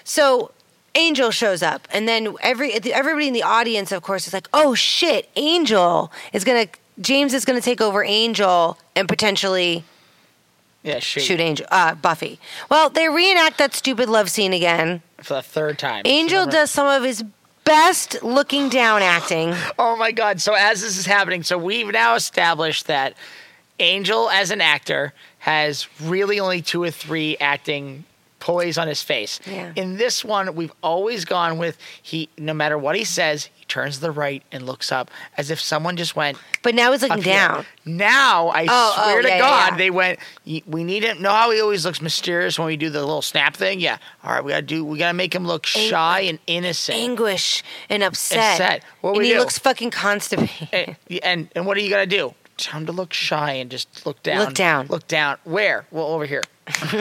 [0.04, 0.50] So
[0.94, 4.74] Angel shows up, and then every everybody in the audience, of course, is like, "Oh
[4.74, 6.66] shit, Angel is gonna."
[7.00, 9.84] James is going to take over Angel and potentially
[10.82, 12.38] yeah, shoot, shoot Angel, uh, Buffy.
[12.70, 15.02] Well, they reenact that stupid love scene again.
[15.22, 16.02] for the third time.
[16.04, 17.24] Angel Remember- does some of his
[17.64, 19.54] best looking down acting.
[19.78, 20.40] Oh my god!
[20.40, 23.14] So as this is happening, so we've now established that
[23.80, 28.04] Angel, as an actor, has really only two or three acting
[28.40, 29.40] poise on his face.
[29.46, 29.72] Yeah.
[29.76, 32.28] In this one, we've always gone with he.
[32.38, 35.60] No matter what he says, he turns to the right and looks up as if
[35.60, 37.34] someone just went But now he's looking up here.
[37.34, 37.66] down.
[37.84, 39.76] Now I Oh, oh, swear to yeah, yeah, God, yeah.
[39.78, 40.18] they went.
[40.66, 41.20] We need him.
[41.22, 43.80] Know how he always looks mysterious when we do the little snap thing?
[43.80, 43.98] Yeah.
[44.22, 44.84] All right, we gotta do.
[44.84, 46.98] We gotta make him look shy and innocent.
[46.98, 48.60] Anguish and upset.
[48.60, 48.84] Upset.
[49.00, 49.38] What and we he do?
[49.40, 50.96] looks fucking constipated.
[51.10, 52.34] and, and and what are you gonna do?
[52.56, 54.40] Time to look shy and just look down.
[54.46, 54.86] Look down.
[54.88, 55.38] Look down.
[55.44, 55.86] Where?
[55.92, 56.42] Well, over here.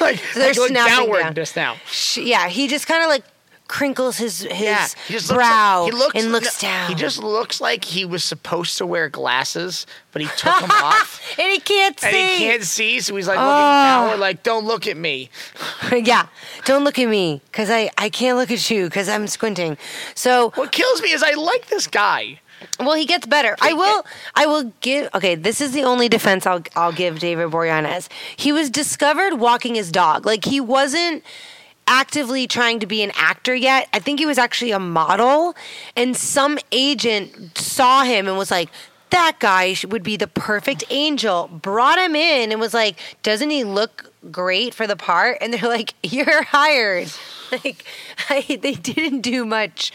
[0.00, 1.34] like, they're like snapping downward down.
[1.34, 1.76] just now.
[1.86, 3.24] Sh- yeah, he just kind of like
[3.68, 6.88] crinkles his his Yeah, he brow he looks and looks no, down.
[6.88, 11.20] He just looks like he was supposed to wear glasses, but he took them off.
[11.38, 12.06] and he can't see.
[12.06, 13.82] And he can't see, so he's like looking Oh.
[13.82, 15.30] downward, like, "Don't look at me."
[15.92, 16.26] yeah,
[16.64, 19.76] don't look at me because I I can't look at you because I'm squinting.
[20.14, 22.40] So What kills me is I like this guy.
[22.80, 23.54] Well, he gets better.
[23.60, 24.04] I will.
[24.34, 25.10] I will give.
[25.14, 28.08] Okay, this is the only defense I'll I'll give David Boreanaz.
[28.36, 30.24] He was discovered walking his dog.
[30.26, 31.22] Like he wasn't
[31.86, 33.88] actively trying to be an actor yet.
[33.92, 35.54] I think he was actually a model,
[35.94, 38.68] and some agent saw him and was like,
[39.10, 41.48] that guy would be the perfect angel.
[41.48, 45.38] Brought him in and was like, doesn't he look great for the part?
[45.40, 47.08] And they're like, you're hired.
[47.52, 47.84] Like,
[48.28, 49.92] I, they didn't do much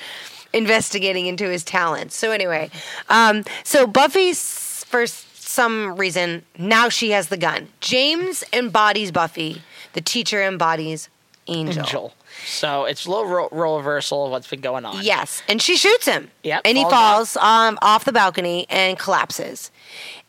[0.54, 2.16] investigating into his talents.
[2.16, 2.70] So anyway,
[3.10, 7.68] um, so Buffy's for some reason now she has the gun.
[7.82, 9.64] James embodies Buffy.
[9.92, 11.10] The teacher embodies
[11.48, 11.84] Angel.
[11.84, 12.14] Angel.
[12.46, 15.04] So it's a little ro- role reversal of what's been going on.
[15.04, 16.32] Yes, and she shoots him.
[16.44, 19.72] Yep, and he falls falls um, off the balcony and collapses.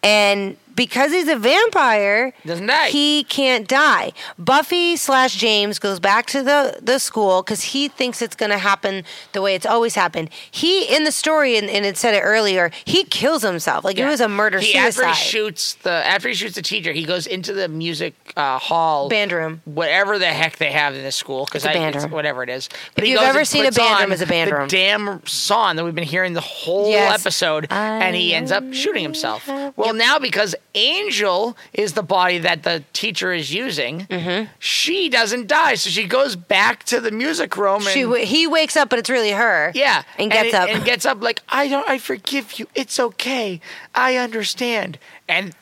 [0.03, 2.89] And because he's a vampire, Doesn't die.
[2.89, 4.12] He can't die.
[4.39, 8.59] Buffy slash James goes back to the the school because he thinks it's going to
[8.59, 10.31] happen the way it's always happened.
[10.51, 12.70] He in the story and, and it said it earlier.
[12.85, 13.85] He kills himself.
[13.85, 14.11] Like it Yeah.
[14.11, 14.87] was a murder He, suicide.
[14.87, 18.59] After he shoots the after he shoots the teacher, he goes into the music uh,
[18.59, 19.61] hall Band room.
[19.64, 22.11] whatever the heck they have in this school because It's a band room.
[22.11, 22.68] whatever it is.
[22.97, 24.51] If he you've goes ever and seen a puts band on room, it's a band
[24.51, 24.68] the room.
[24.68, 27.20] Damn song that we've been hearing the whole Yes.
[27.20, 29.47] episode, and he ends up shooting himself.
[29.77, 34.51] Well, now because Angel is the body that the teacher is using, Mm-hmm.
[34.59, 37.83] she doesn't die, so she goes back to the music room.
[37.83, 39.70] And, She w- he wakes up, but it's really her.
[39.75, 40.68] yeah, and gets it- up.
[40.68, 41.89] and gets up like I don't.
[41.89, 42.66] I forgive you.
[42.75, 43.61] It's okay.
[43.95, 44.99] I understand.
[45.29, 45.55] And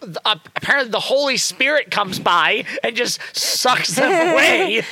[0.00, 4.82] th- uh, apparently, the Holy Spirit comes by and just sucks them away.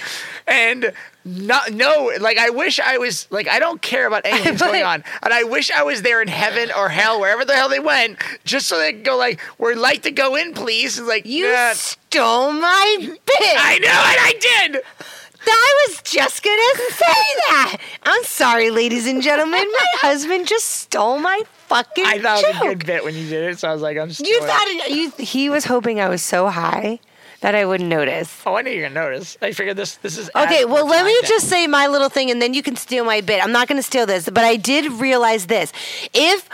[0.46, 0.92] And
[1.24, 4.84] no, no, like I wish I was like I don't care about anything that's going
[4.84, 7.80] on, and I wish I was there in heaven or hell, wherever the hell they
[7.80, 11.24] went, just so they could go like, "We'd like to go in, please." And like,
[11.24, 13.16] you "Nah." stole my bit.
[13.26, 14.82] I know, and I did.
[15.46, 17.04] I was just gonna say
[17.50, 17.76] that.
[18.02, 19.60] I'm sorry, ladies and gentlemen.
[19.60, 23.28] My husband just stole my fucking I thought it was a good bit when you
[23.28, 24.20] did it, so I was like, "I'm." Just.
[24.20, 27.00] You thought it, you, he was hoping I was so high
[27.44, 28.40] that I wouldn't notice.
[28.46, 29.36] Oh, I knew you were gonna notice.
[29.42, 29.96] I figured this.
[29.96, 32.74] This is Okay, well, let me just say my little thing, and then you can
[32.74, 33.44] steal my bit.
[33.44, 35.70] I'm not going to steal this, but I did realize this:
[36.14, 36.48] if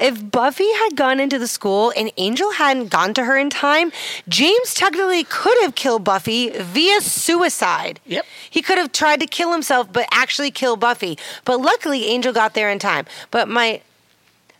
[0.00, 3.92] if Buffy had gone into the school and Angel hadn't gone to her in time,
[4.26, 8.00] James technically could have killed Buffy via suicide.
[8.06, 8.24] Yep.
[8.48, 11.18] He could have tried to kill himself, but actually kill Buffy.
[11.44, 13.04] But luckily, Angel got there in time.
[13.30, 13.82] But my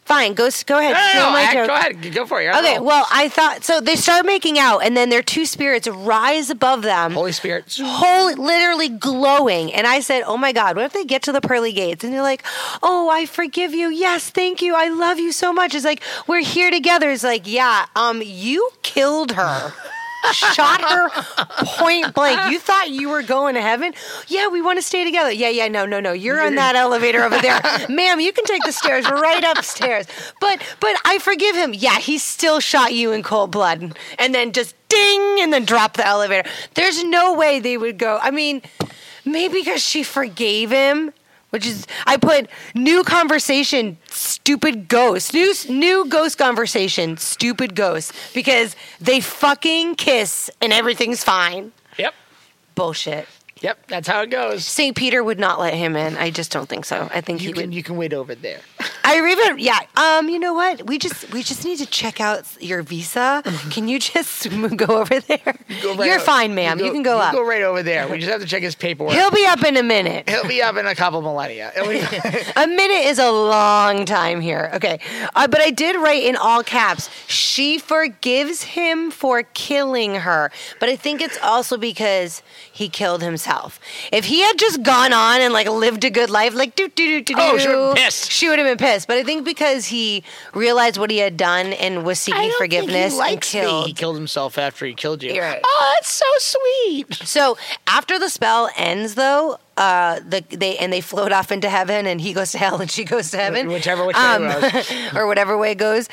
[0.07, 1.67] fine, go go ahead, No, no, no, my act- joke.
[1.67, 2.45] Go ahead, go for it.
[2.45, 3.81] You're on a Okay, well, I thought so.
[3.81, 7.77] They start making out, and then their two spirits rise above them Holy Spirit.
[7.83, 11.41] whole literally glowing and i said oh my god what if they get to the
[11.41, 12.43] pearly gates and they're like
[12.83, 16.43] oh i forgive you yes thank you i love you so much it's like we're
[16.43, 19.73] here together it's like yeah um you killed her
[20.33, 21.09] shot her
[21.79, 22.53] point blank.
[22.53, 23.93] You thought you were going to heaven?
[24.29, 25.33] Yeah we want to stay together.
[25.33, 26.13] Yeah yeah no no no.
[26.13, 27.61] You're on that elevator over there.
[27.89, 30.07] Ma'am you can take the stairs right upstairs.
[30.41, 31.75] But but i forgive him.
[31.75, 33.97] Yeah he still shot you in cold blood.
[34.19, 36.49] And then just ding and then drop the elevator.
[36.75, 38.19] There's no way they would go.
[38.21, 38.63] I mean
[39.25, 41.13] maybe because she forgave him
[41.57, 48.77] which is I put new conversation, stupid ghost, new new ghost conversation, stupid ghost, because
[49.01, 51.73] they fucking kiss and everything's fine.
[51.99, 52.13] Yep.
[52.75, 53.27] Bullshit.
[53.63, 53.87] Yep.
[53.89, 54.67] That's how it goes.
[54.67, 54.95] St.
[54.95, 56.15] Peter would not let him in.
[56.19, 57.09] I just don't think so.
[57.11, 57.75] I think You he can would.
[57.75, 58.61] you can wait over there.
[59.07, 59.79] I even yeah.
[59.97, 60.87] Um, you know what?
[60.87, 63.43] We just we just need to check out your visa.
[63.71, 65.39] Can you just go over there?
[65.83, 66.79] Go right You're over- fine, ma'am.
[66.81, 67.33] You, can go up.
[67.33, 68.09] Go right over there.
[68.09, 69.15] We just have to check his paperwork.
[69.15, 70.29] He'll be up in a minute.
[70.29, 71.73] He'll be up in a couple millennia.
[72.57, 74.71] A minute is a long time here.
[74.75, 74.99] Okay.
[75.35, 80.51] Uh, but I did write in all caps, she forgives him for killing her.
[80.81, 82.43] But I think it's also because
[82.73, 83.79] he killed himself.
[84.13, 87.23] If he had just gone on and like lived a good life, like do do
[87.23, 88.31] do do Oh, she would've been do, pissed.
[88.31, 88.96] She would have been pissed.
[89.05, 90.23] But I think because he
[90.55, 93.71] realized what he had done and was seeking forgiveness he likes and me.
[93.71, 93.87] killed.
[93.89, 95.33] He killed himself after he killed you.
[95.35, 95.61] You're right.
[95.63, 97.15] Oh, that's so sweet.
[97.27, 102.07] So after the spell ends, though, uh, the they and they float off into heaven,
[102.07, 104.93] and he goes to hell, and she goes to heaven, Whichever which way it goes.
[105.15, 106.09] or whatever way it goes.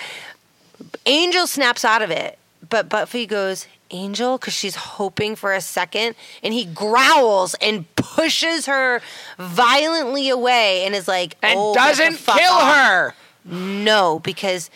[1.05, 2.37] Angel snaps out of it,
[2.69, 8.65] but Buffy goes Angel because she's hoping for a second, and he growls and pushes
[8.65, 9.01] her
[9.37, 13.13] violently away, and is like, And "Oh, doesn't kill off." her.
[13.45, 14.69] No, because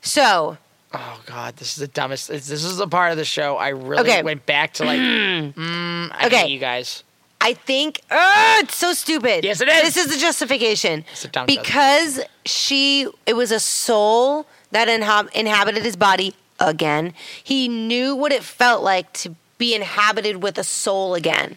[0.00, 0.58] so
[0.94, 2.28] Oh God, this is the dumbest.
[2.28, 4.22] This is the part of the show I really Okay.
[4.22, 5.00] went back to like.
[5.00, 6.36] mm, I Okay.
[6.36, 7.02] hate you guys.
[7.40, 9.42] I think oh, it's so stupid.
[9.44, 9.94] Yes, it is.
[9.94, 11.04] This is the justification.
[11.10, 16.34] It's a dumb because she it was a soul that inha- inhabited his body
[16.68, 17.12] again.
[17.42, 21.56] He knew what it felt like to be inhabited with a soul again.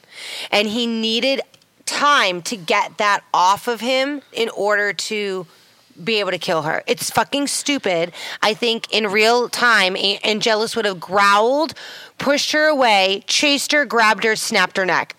[0.52, 1.42] And he needed
[1.86, 5.48] time to get that off of him in order to
[6.04, 6.84] be able to kill her.
[6.88, 8.12] It's fucking stupid.
[8.42, 11.74] I think in real time, Angelus would have growled,
[12.18, 15.16] pushed her away, chased her, grabbed her, snapped her neck.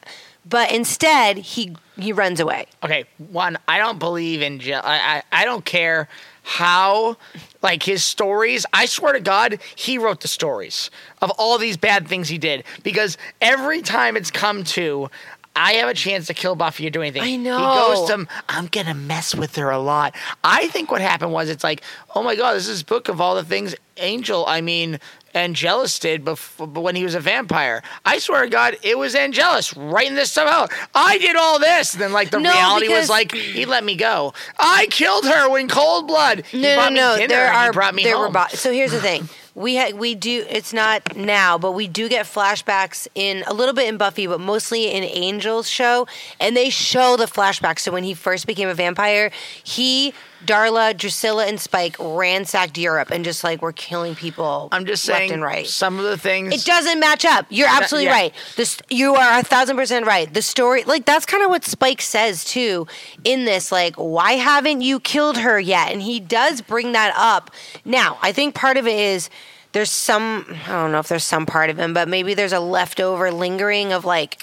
[0.49, 2.67] but instead he he runs away.
[2.85, 4.83] Okay, one, I don't believe in jail.
[4.85, 6.09] I, I I don't care
[6.47, 7.17] how
[7.61, 8.65] like his stories.
[8.73, 12.63] I swear to God, he wrote the stories of all these bad things he did
[12.85, 15.11] because every time it's come to.
[15.59, 17.23] I have a chance to kill Buffy or do anything.
[17.23, 17.57] I know.
[17.57, 20.15] He goes to, I'm gonna mess with her a lot.
[20.45, 21.81] I think what happened was it's like,
[22.15, 25.01] oh my god, this is book of all the things Angel, I mean,
[25.37, 27.83] Angelus did before, when he was a vampire.
[28.05, 30.73] I swear to God, it was Angelus writing this stuff out.
[30.95, 31.93] I did all this.
[31.93, 34.33] And then like the No, reality because- was like, he let me go.
[34.59, 36.45] I killed her in cold blood.
[36.47, 37.17] He No, no, me no.
[37.17, 39.29] dinner There he are brought me there were bo- so here's the thing.
[39.57, 43.73] We ha- we do it's not now, but we do get flashbacks in a little
[43.73, 46.07] bit in Buffy, but mostly in Angel's show,
[46.39, 47.79] and they show the flashbacks.
[47.79, 49.31] So when he first became a vampire,
[49.65, 50.13] he,
[50.45, 54.69] Darla, Drusilla, and Spike ransacked Europe and just like were killing people.
[54.73, 55.67] I'm just left saying and right.
[55.67, 56.55] some of the things.
[56.55, 57.47] It doesn't match up.
[57.49, 58.13] You're absolutely yeah.
[58.13, 58.35] right.
[58.57, 60.33] This you are a thousand percent right.
[60.33, 62.87] The story, like that's kind of what Spike says too
[63.25, 63.73] in this.
[63.73, 65.93] Like, why haven't you killed her yet?
[65.93, 67.51] And he does bring that up.
[67.85, 69.31] Now, I think part of it is
[69.73, 70.47] there's some.
[70.67, 73.93] I don't know if there's some part of him, but maybe there's a leftover lingering
[73.93, 74.43] of like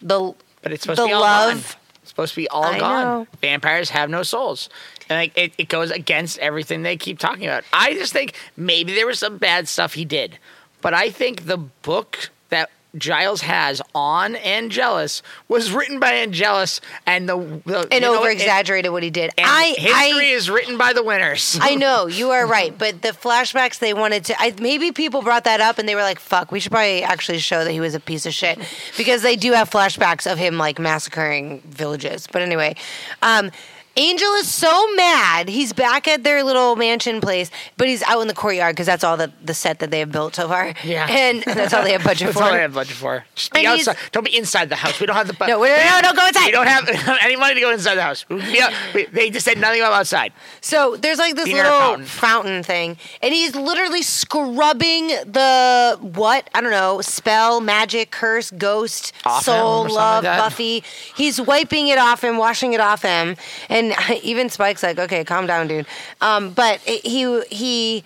[0.00, 0.34] the.
[0.62, 1.72] But it's supposed the to be love.
[1.72, 1.81] gone.
[2.12, 3.04] Supposed to be all I gone.
[3.04, 3.26] know.
[3.40, 4.68] Vampires have no souls.
[5.08, 7.64] And like, it, it goes against everything they keep talking about.
[7.72, 10.38] I just think maybe there was some bad stuff he did.
[10.82, 17.28] But I think the book that Giles has on Angelus was written by Angelus and
[17.28, 19.30] the, the And over exaggerated what he did.
[19.38, 21.58] And I history I, is written by the winners.
[21.60, 24.34] I know you are right, but the flashbacks they wanted to.
[24.38, 27.38] I, maybe people brought that up and they were like, "Fuck, we should probably actually
[27.38, 28.58] show that he was a piece of shit,"
[28.96, 32.26] because they do have flashbacks of him like massacring villages.
[32.30, 32.76] But anyway,
[33.22, 33.50] um,
[33.96, 35.48] Angel is so mad.
[35.48, 39.04] He's back at their little mansion place, but he's out in the courtyard because that's
[39.04, 40.72] all the the set that they have built so far.
[40.84, 41.06] Yeah.
[41.10, 42.44] and that's all they have budget That's for.
[42.44, 43.24] all I have budget for.
[43.34, 43.96] Just be And outside.
[44.12, 44.98] Don't be inside the house.
[45.00, 45.34] We don't have the.
[45.34, 46.46] bu- No, no, don't go inside.
[46.46, 46.88] We don't have
[47.22, 48.24] any money to go inside the house.
[48.28, 50.32] We can be out- uh, we- they just said nothing about outside.
[50.60, 52.06] So there's like this little fountain.
[52.06, 52.62] fountain.
[52.62, 59.44] thing, and he's literally scrubbing the what I don't know spell, magic, curse, ghost, Off
[59.44, 60.38] soul, love, like.
[60.38, 60.82] Buffy.
[61.16, 63.36] He's wiping it off and washing it off him,
[63.68, 63.81] and
[64.22, 65.86] even Spike's like, "Okay, calm down, dude."
[66.20, 68.04] Um, but it, he he.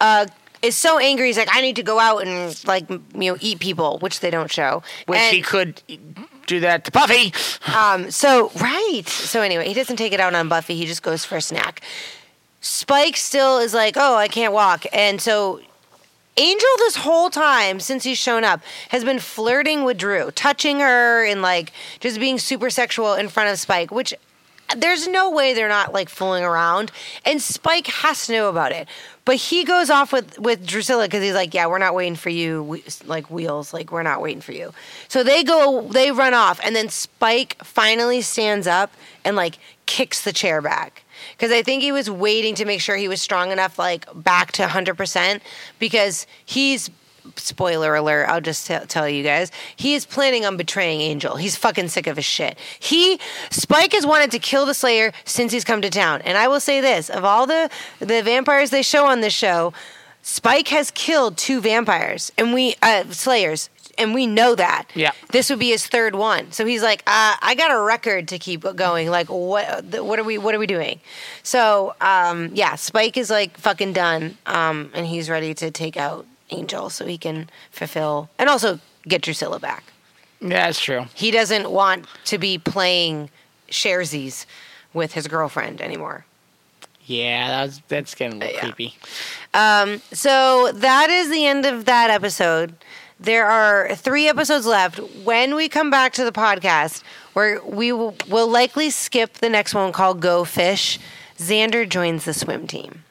[0.00, 0.26] Uh,
[0.62, 1.28] is so angry.
[1.28, 4.20] He's like, I need to go out and like m- you know eat people, which
[4.20, 4.82] they don't show.
[5.06, 5.82] Which And- he could
[6.46, 7.32] do that to Buffy.
[7.74, 9.02] um, so right.
[9.06, 10.76] So anyway, he doesn't take it out on Buffy.
[10.76, 11.80] He just goes for a snack.
[12.60, 15.60] Spike still is like, oh, I can't walk, and so
[16.36, 18.60] Angel this whole time since he's shown up
[18.90, 23.50] has been flirting with Dru, touching her and like just being super sexual in front
[23.50, 24.14] of Spike, which
[24.76, 26.90] there's no way they're not like fooling around.
[27.24, 28.88] And Spike has to know about it.
[29.24, 32.30] But he goes off with with Drusilla because he's like, "Yeah, we're not waiting for
[32.30, 33.72] you, we, like wheels.
[33.72, 34.72] Like we're not waiting for you."
[35.08, 38.92] So they go, they run off, and then Spike finally stands up
[39.24, 42.96] and like kicks the chair back because I think he was waiting to make sure
[42.96, 45.42] he was strong enough, like back to 100 percent,
[45.78, 46.90] because he's.
[47.36, 49.50] Spoiler alert, I'll just t- tell you guys.
[49.76, 51.36] He is planning on betraying Angel.
[51.36, 52.58] He's fucking sick of his shit.
[52.78, 53.18] He,
[53.50, 56.22] Spike has wanted to kill the Slayer since he's come to town.
[56.22, 59.72] And I will say this of all the, the vampires they show on this show,
[60.22, 64.86] Spike has killed two vampires and we, uh, Slayers, and we know that.
[64.94, 65.12] Yeah.
[65.30, 66.52] This would be his third one.
[66.52, 69.10] So he's like, uh, I got a record to keep going.
[69.10, 69.84] Like, what?
[70.02, 70.38] What are we?
[70.38, 71.00] What are we doing?
[71.42, 76.26] So, um, yeah, Spike is like fucking done, um, and he's ready to take out
[76.50, 79.84] Angel so he can fulfill and also get Drusilla back.
[80.40, 81.06] Yeah, that's true.
[81.14, 83.30] He doesn't want to be playing
[83.70, 84.46] sharesies
[84.92, 86.24] with his girlfriend anymore.
[87.06, 88.60] Yeah, that's that's getting a little Yeah.
[88.60, 88.96] creepy.
[89.52, 92.74] Um, so that is the end of that episode.
[93.18, 94.98] There are three episodes left.
[95.24, 97.02] When we come back to the podcast,
[97.34, 100.98] where we will will likely skip the next one called Go Fish.
[101.36, 103.02] Xander joins the swim team.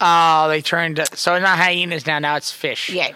[0.00, 2.20] Oh, they turned so it's not hyenas now.
[2.20, 2.88] Now it's fish.
[2.90, 3.08] Yeah.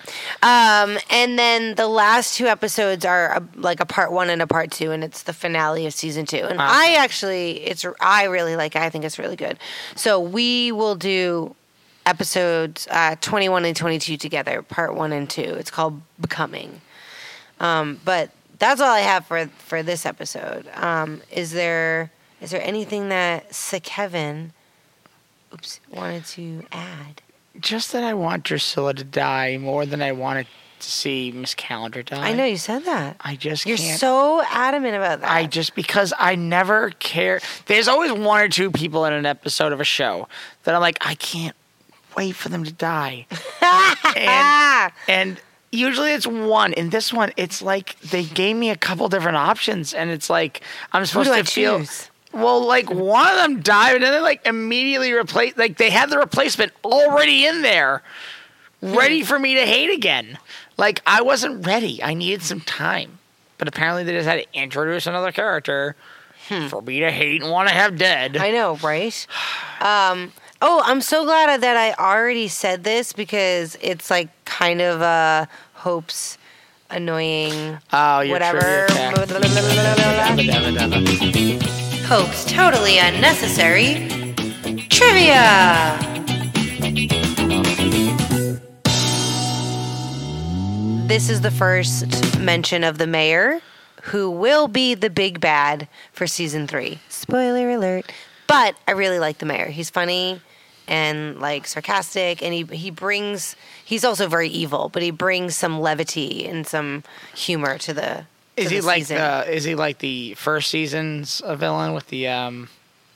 [0.43, 4.49] Um, and then the last two episodes are a, like a part one and a
[4.49, 6.39] part two, and it's the finale of season two.
[6.39, 8.75] And I actually, it's I really like.
[8.75, 8.83] it.
[8.83, 9.59] I think it's really good.
[9.95, 11.55] So we will do
[12.05, 15.43] episodes uh, twenty one and twenty two together, part one and two.
[15.43, 16.81] It's called Becoming.
[17.61, 20.69] Um, but that's all I have for for this episode.
[20.75, 22.11] Um, is there
[22.41, 24.53] is there anything that Sir Kevin,
[25.53, 27.23] oops, wanted to add?
[27.61, 30.47] Just that I want Drusilla to die more than I wanted
[30.81, 32.31] to see Miss Calendar die.
[32.31, 33.17] I know you said that.
[33.21, 34.01] I just You're can't.
[34.01, 35.31] so adamant about that.
[35.31, 37.41] I just because I never care.
[37.67, 40.29] There's always one or two people in an episode of a show
[40.65, 41.55] that I'm like, I can't
[42.17, 43.27] wait for them to die.
[44.17, 45.41] and, and
[45.71, 46.73] usually it's one.
[46.73, 50.63] In this one, it's like they gave me a couple different options, and it's like
[50.93, 51.79] I'm supposed do to I feel.
[51.81, 52.11] choose?
[52.33, 55.57] Well, like one of them died, and then they like immediately replace.
[55.57, 58.03] Like they had the replacement already in there,
[58.81, 60.39] ready for me to hate again.
[60.79, 62.03] Like I wasn't ready.
[62.03, 63.19] I needed some time,
[63.59, 65.95] but apparently they just had to introduce another character
[66.69, 68.37] for me to hate and want to have dead.
[68.37, 69.27] I know, right?
[69.81, 75.03] Um, oh, I'm so glad that I already said this because it's like kind of
[75.03, 76.39] uh, Hope's
[76.91, 78.87] annoying oh, you're whatever.
[82.15, 84.07] Hope's totally unnecessary
[84.91, 85.99] trivia.
[91.07, 93.63] This is the first mention of the mayor,
[94.03, 96.99] who will be the big bad for season three.
[97.09, 98.13] Spoiler alert.
[98.47, 99.69] But I really like the mayor.
[99.69, 100.43] He's funny
[100.87, 103.57] and like sarcastic, and he he brings.
[103.83, 107.05] He's also very evil, but he brings some levity and some
[107.35, 108.27] humor to the.
[108.57, 109.17] Is he like season.
[109.19, 109.55] the?
[109.55, 112.69] Is he like the first season's a villain with the um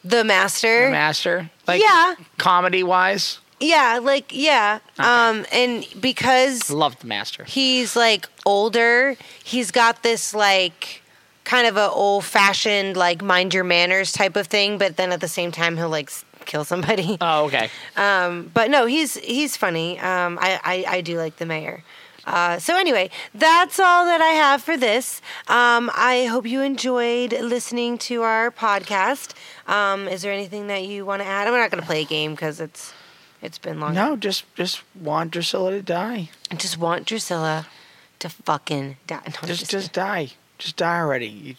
[0.04, 0.86] the master?
[0.86, 1.50] the master?
[1.66, 2.14] Like Yeah.
[2.38, 4.78] comedy wise, Yeah, like yeah.
[4.98, 7.44] Um and because love the master.
[7.44, 11.02] he's like older, he's got this like
[11.44, 15.20] kind of a old fashioned like mind your manners type of thing, but then at
[15.20, 16.10] the same time he'll like
[16.46, 17.18] kill somebody.
[17.20, 17.68] Oh, okay.
[17.96, 19.98] Um but no, he's he's funny.
[20.00, 21.82] Um I I, I do like the mayor.
[22.26, 25.22] Uh, so anyway, that's all that I have for this.
[25.46, 29.34] Um, I hope you enjoyed listening to our podcast.
[29.68, 31.46] Um, is there anything that you want to add?
[31.46, 32.92] I'm not going to play a game because it's
[33.42, 33.94] it's been long.
[33.94, 36.30] No, just just want Drusilla to die.
[36.50, 37.68] I just want Drusilla
[38.18, 39.20] to fucking die.
[39.26, 40.30] No, I'm Just just die.
[40.58, 41.26] Just die already.
[41.26, 41.54] You,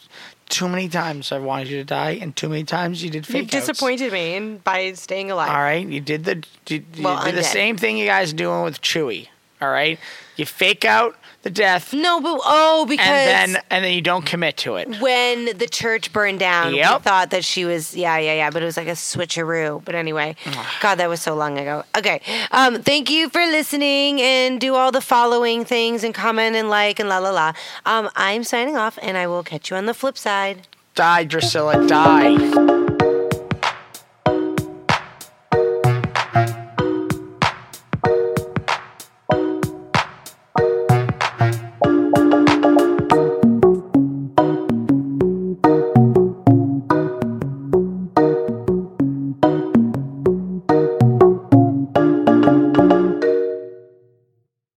[0.50, 3.34] too many times I wanted you to die, and too many times you did you
[3.34, 3.68] fake outs.
[3.68, 5.50] disappointed me in, by staying alive.
[5.50, 8.36] All right, you did the you, you Well, did the same thing you guys are
[8.36, 9.28] doing with Chewie.
[9.62, 10.00] All right,
[10.36, 14.26] you fake out the death, No, but oh, because and then and then you don't
[14.26, 15.00] commit to it.
[15.02, 18.66] when the church burned down, we thought that she was yeah, yeah, yeah, but it
[18.66, 19.84] was like a switcheroo.
[19.84, 20.36] But anyway,
[20.82, 21.84] God, that was so long ago.
[21.98, 26.70] Okay, um, thank you for listening and do all the following things and comment and
[26.70, 27.54] like and la la la.
[27.86, 30.68] Um, I'm signing off, and I will catch you on the flip side.
[30.96, 32.86] Die, Drusilla, die.